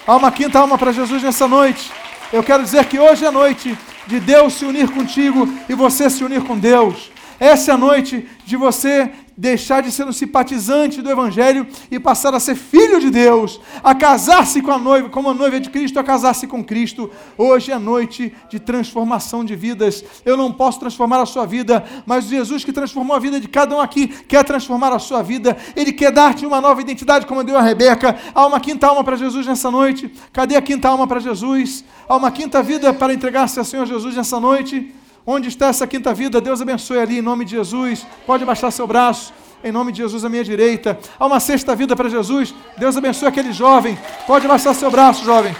[0.06, 1.92] Há uma quinta alma para Jesus nessa noite.
[2.32, 3.76] Eu quero dizer que hoje é noite
[4.06, 7.12] de Deus se unir contigo e você se unir com Deus.
[7.38, 9.10] Essa é a noite de você
[9.42, 13.92] deixar de ser um simpatizante do Evangelho e passar a ser filho de Deus, a
[13.92, 17.10] casar-se com a noiva, como a noiva de Cristo, a casar-se com Cristo.
[17.36, 20.04] Hoje é noite de transformação de vidas.
[20.24, 23.74] Eu não posso transformar a sua vida, mas Jesus que transformou a vida de cada
[23.74, 25.56] um aqui quer transformar a sua vida.
[25.74, 28.16] Ele quer dar-te uma nova identidade, como deu a Rebeca.
[28.32, 30.08] Há uma quinta alma para Jesus nessa noite.
[30.32, 31.84] Cadê a quinta alma para Jesus?
[32.08, 35.01] Há uma quinta vida para entregar-se ao Senhor Jesus nessa noite.
[35.26, 36.40] Onde está essa quinta vida?
[36.40, 38.04] Deus abençoe ali, em nome de Jesus.
[38.26, 40.98] Pode baixar seu braço, em nome de Jesus, à minha direita.
[41.18, 42.52] Há uma sexta vida para Jesus.
[42.76, 43.96] Deus abençoe aquele jovem.
[44.26, 45.54] Pode baixar seu braço, jovem.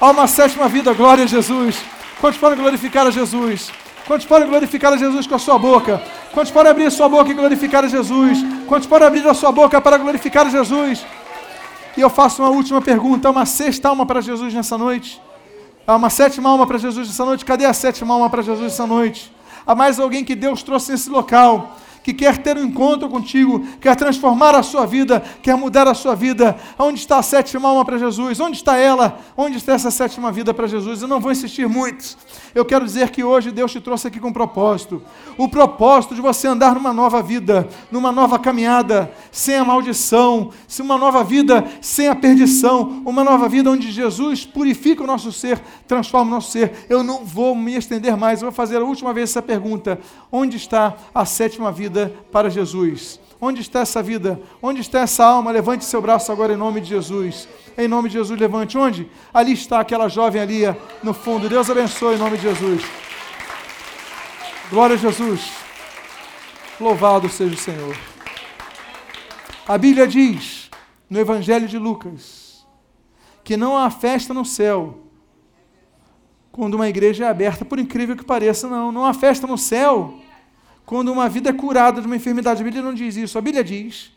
[0.00, 1.76] Há uma sétima vida, glória a Jesus.
[2.20, 3.70] Quantos podem glorificar a Jesus?
[4.06, 6.02] Quantos podem glorificar a Jesus com a sua boca?
[6.32, 8.38] Quantos podem abrir a sua boca e glorificar a Jesus?
[8.66, 11.06] Quantos podem abrir a sua boca para glorificar a Jesus?
[11.96, 15.22] E eu faço uma última pergunta: uma sexta alma para Jesus nessa noite?
[15.86, 17.44] Há uma sétima alma para Jesus essa noite.
[17.44, 19.30] Cadê a sétima alma para Jesus essa noite?
[19.66, 23.96] Há mais alguém que Deus trouxe nesse local que quer ter um encontro contigo, quer
[23.96, 26.54] transformar a sua vida, quer mudar a sua vida.
[26.78, 28.38] Onde está a sétima alma para Jesus?
[28.38, 29.18] Onde está ela?
[29.34, 31.00] Onde está essa sétima vida para Jesus?
[31.00, 32.18] Eu não vou insistir muito.
[32.54, 35.02] Eu quero dizer que hoje Deus te trouxe aqui com um propósito.
[35.38, 40.50] O propósito de você andar numa nova vida, numa nova caminhada, sem a maldição,
[40.80, 45.58] uma nova vida sem a perdição, uma nova vida onde Jesus purifica o nosso ser,
[45.88, 46.84] transforma o nosso ser.
[46.86, 49.98] Eu não vou me estender mais, eu vou fazer a última vez essa pergunta:
[50.30, 51.93] onde está a sétima vida?
[51.94, 53.20] Vida para Jesus.
[53.40, 54.40] Onde está essa vida?
[54.60, 55.52] Onde está essa alma?
[55.52, 57.48] Levante seu braço agora em nome de Jesus.
[57.78, 58.76] Em nome de Jesus, levante.
[58.76, 59.08] Onde?
[59.32, 60.62] Ali está aquela jovem ali
[61.02, 61.48] no fundo.
[61.48, 62.82] Deus abençoe em nome de Jesus.
[64.70, 65.52] Glória a Jesus.
[66.80, 67.96] Louvado seja o Senhor.
[69.68, 70.68] A Bíblia diz,
[71.08, 72.66] no Evangelho de Lucas,
[73.44, 75.00] que não há festa no céu
[76.50, 78.92] quando uma igreja é aberta, por incrível que pareça, não.
[78.92, 80.23] Não há festa no céu
[80.86, 82.60] quando uma vida é curada de uma enfermidade.
[82.60, 83.38] A Bíblia não diz isso.
[83.38, 84.12] A Bíblia diz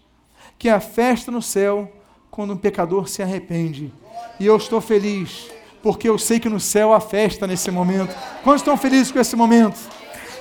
[0.57, 1.91] que a festa no céu
[2.29, 3.91] quando um pecador se arrepende.
[4.39, 5.49] E eu estou feliz,
[5.81, 8.15] porque eu sei que no céu há festa nesse momento.
[8.43, 9.79] Quantos estão felizes com esse momento?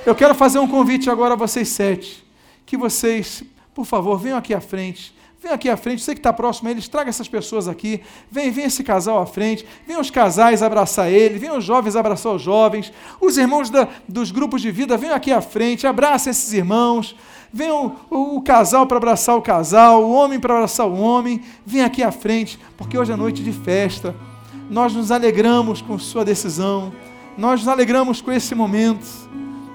[0.05, 2.25] Eu quero fazer um convite agora a vocês sete.
[2.67, 3.43] Que vocês,
[3.75, 5.16] por favor, venham aqui à frente.
[5.47, 8.01] Vem aqui à frente, você que está próximo a eles, traga essas pessoas aqui.
[8.29, 9.65] Vem, vem esse casal à frente.
[9.87, 11.39] Vem os casais abraçar ele.
[11.39, 12.93] Vem os jovens abraçar os jovens.
[13.21, 15.87] Os irmãos da, dos grupos de vida, venham aqui à frente.
[15.87, 17.15] Abraça esses irmãos.
[17.53, 20.03] Vem o, o, o casal para abraçar o casal.
[20.03, 21.41] O homem para abraçar o homem.
[21.65, 24.17] Vem aqui à frente, porque hoje é noite de festa.
[24.69, 26.93] Nós nos alegramos com sua decisão.
[27.39, 29.07] Nós nos alegramos com esse momento.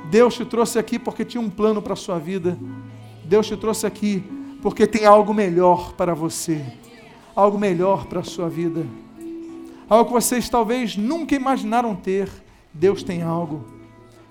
[0.10, 2.60] Deus te trouxe aqui porque tinha um plano para a sua vida.
[3.24, 6.64] Deus te trouxe aqui porque tem algo melhor para você,
[7.36, 8.86] algo melhor para a sua vida,
[9.90, 12.30] algo que vocês talvez nunca imaginaram ter.
[12.74, 13.66] Deus tem algo,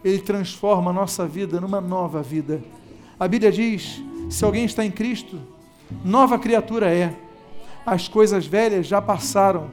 [0.03, 2.63] Ele transforma a nossa vida numa nova vida.
[3.19, 5.39] A Bíblia diz: se alguém está em Cristo,
[6.05, 7.15] nova criatura é,
[7.85, 9.69] as coisas velhas já passaram,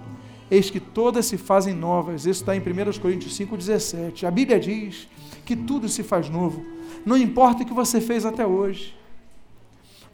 [0.50, 2.26] eis que todas se fazem novas.
[2.26, 4.26] Isso está em 1 Coríntios 5,17.
[4.26, 5.08] A Bíblia diz
[5.46, 6.66] que tudo se faz novo,
[7.06, 8.98] não importa o que você fez até hoje.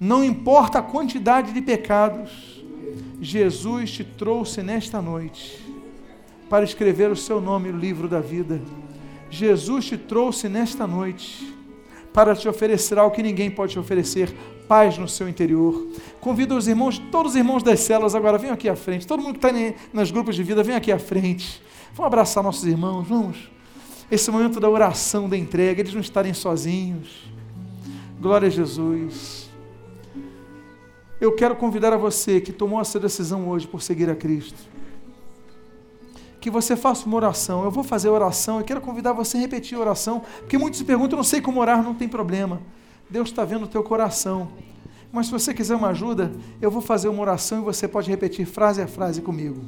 [0.04, 2.62] Não importa a quantidade de pecados,
[3.22, 5.58] Jesus te trouxe nesta noite
[6.50, 8.60] para escrever o seu nome no livro da vida.
[9.30, 11.56] Jesus te trouxe nesta noite
[12.12, 14.36] para te oferecer algo que ninguém pode te oferecer,
[14.68, 15.88] paz no seu interior.
[16.20, 19.08] Convido os irmãos, todos os irmãos das células agora, venham aqui à frente.
[19.08, 21.62] Todo mundo que está nos grupos de vida, vem aqui à frente.
[21.94, 23.50] Vamos abraçar nossos irmãos, vamos.
[24.12, 27.24] Esse momento da oração, da entrega, eles não estarem sozinhos.
[28.20, 29.43] Glória a Jesus.
[31.24, 34.60] Eu quero convidar a você que tomou essa decisão hoje por seguir a Cristo,
[36.42, 37.64] que você faça uma oração.
[37.64, 40.84] Eu vou fazer oração, eu quero convidar você a repetir a oração, porque muitos se
[40.84, 42.62] perguntam, eu não sei como orar, não tem problema.
[43.10, 44.50] Deus está vendo o teu coração.
[45.14, 46.30] Mas se você quiser uma ajuda,
[46.62, 49.62] eu vou fazer uma oração e você pode repetir frase a frase comigo.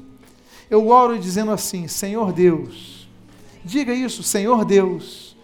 [0.70, 3.08] Eu oro dizendo assim: Senhor Deus,
[3.64, 5.38] diga isso, Senhor Deus,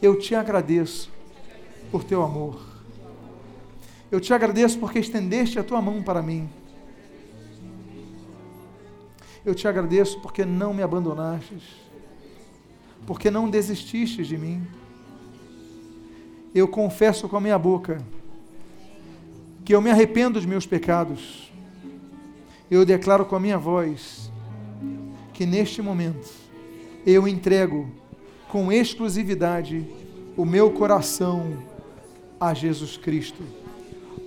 [0.00, 1.10] eu te agradeço
[1.92, 2.67] por teu amor.
[4.10, 6.48] Eu te agradeço porque estendeste a tua mão para mim.
[9.44, 11.62] Eu te agradeço porque não me abandonastes,
[13.06, 14.66] porque não desististes de mim.
[16.54, 18.02] Eu confesso com a minha boca
[19.62, 21.52] que eu me arrependo dos meus pecados.
[22.70, 24.32] Eu declaro com a minha voz
[25.34, 26.30] que neste momento
[27.06, 27.90] eu entrego
[28.48, 29.86] com exclusividade
[30.36, 31.62] o meu coração
[32.40, 33.42] a Jesus Cristo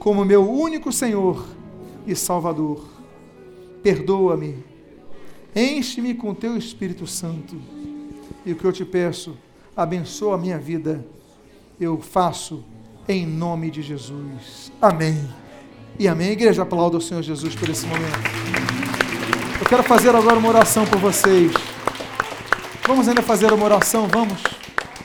[0.01, 1.45] como meu único Senhor
[2.07, 2.83] e Salvador.
[3.83, 4.57] Perdoa-me,
[5.55, 7.55] enche-me com teu Espírito Santo.
[8.43, 9.37] E o que eu te peço,
[9.77, 11.05] abençoa a minha vida.
[11.79, 12.63] Eu faço
[13.07, 14.71] em nome de Jesus.
[14.81, 15.29] Amém.
[15.99, 16.31] E amém.
[16.31, 18.17] Igreja, aplauda o Senhor Jesus por esse momento.
[19.59, 21.51] Eu quero fazer agora uma oração por vocês.
[22.87, 24.41] Vamos ainda fazer uma oração, vamos?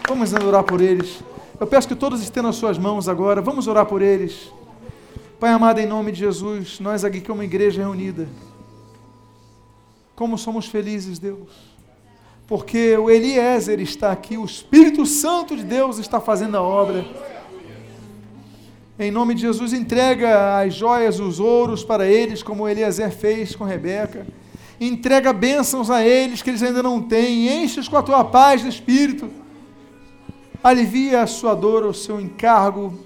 [0.08, 1.22] Vamos ainda orar por eles.
[1.60, 3.42] Eu peço que todos estendam as suas mãos agora.
[3.42, 4.56] Vamos orar por eles.
[5.38, 8.26] Pai amado, em nome de Jesus, nós aqui como igreja reunida,
[10.14, 11.50] como somos felizes, Deus,
[12.46, 17.04] porque o Eliezer está aqui, o Espírito Santo de Deus está fazendo a obra.
[18.98, 23.64] Em nome de Jesus, entrega as joias, os ouros para eles, como Eliezer fez com
[23.64, 24.26] Rebeca.
[24.80, 27.62] Entrega bênçãos a eles que eles ainda não têm.
[27.62, 29.28] Enche-os com a tua paz do Espírito.
[30.64, 32.98] Alivia a sua dor, o seu encargo.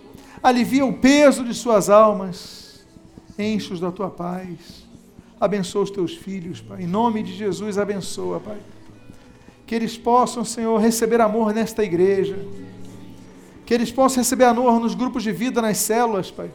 [0.43, 2.85] Alivia o peso de suas almas.
[3.39, 4.87] Enche-os da tua paz.
[5.41, 6.83] Abençoa os teus filhos, Pai.
[6.83, 8.59] Em nome de Jesus, abençoa, Pai.
[9.67, 12.37] Que eles possam, Senhor, receber amor nesta igreja
[13.71, 16.51] que eles possam receber amor nos grupos de vida, nas células, Pai.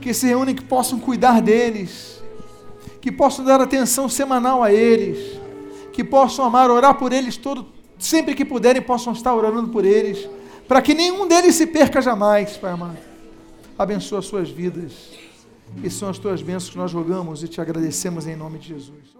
[0.00, 2.24] Que se reúnem, que possam cuidar deles,
[2.98, 5.38] que possam dar atenção semanal a eles,
[5.92, 7.66] que possam amar, orar por eles todo,
[7.98, 10.26] sempre que puderem, possam estar orando por eles,
[10.66, 12.96] para que nenhum deles se perca jamais, Pai amado.
[13.78, 15.10] Abençoa as suas vidas.
[15.82, 19.15] E são as tuas bênçãos que nós rogamos e te agradecemos em nome de Jesus.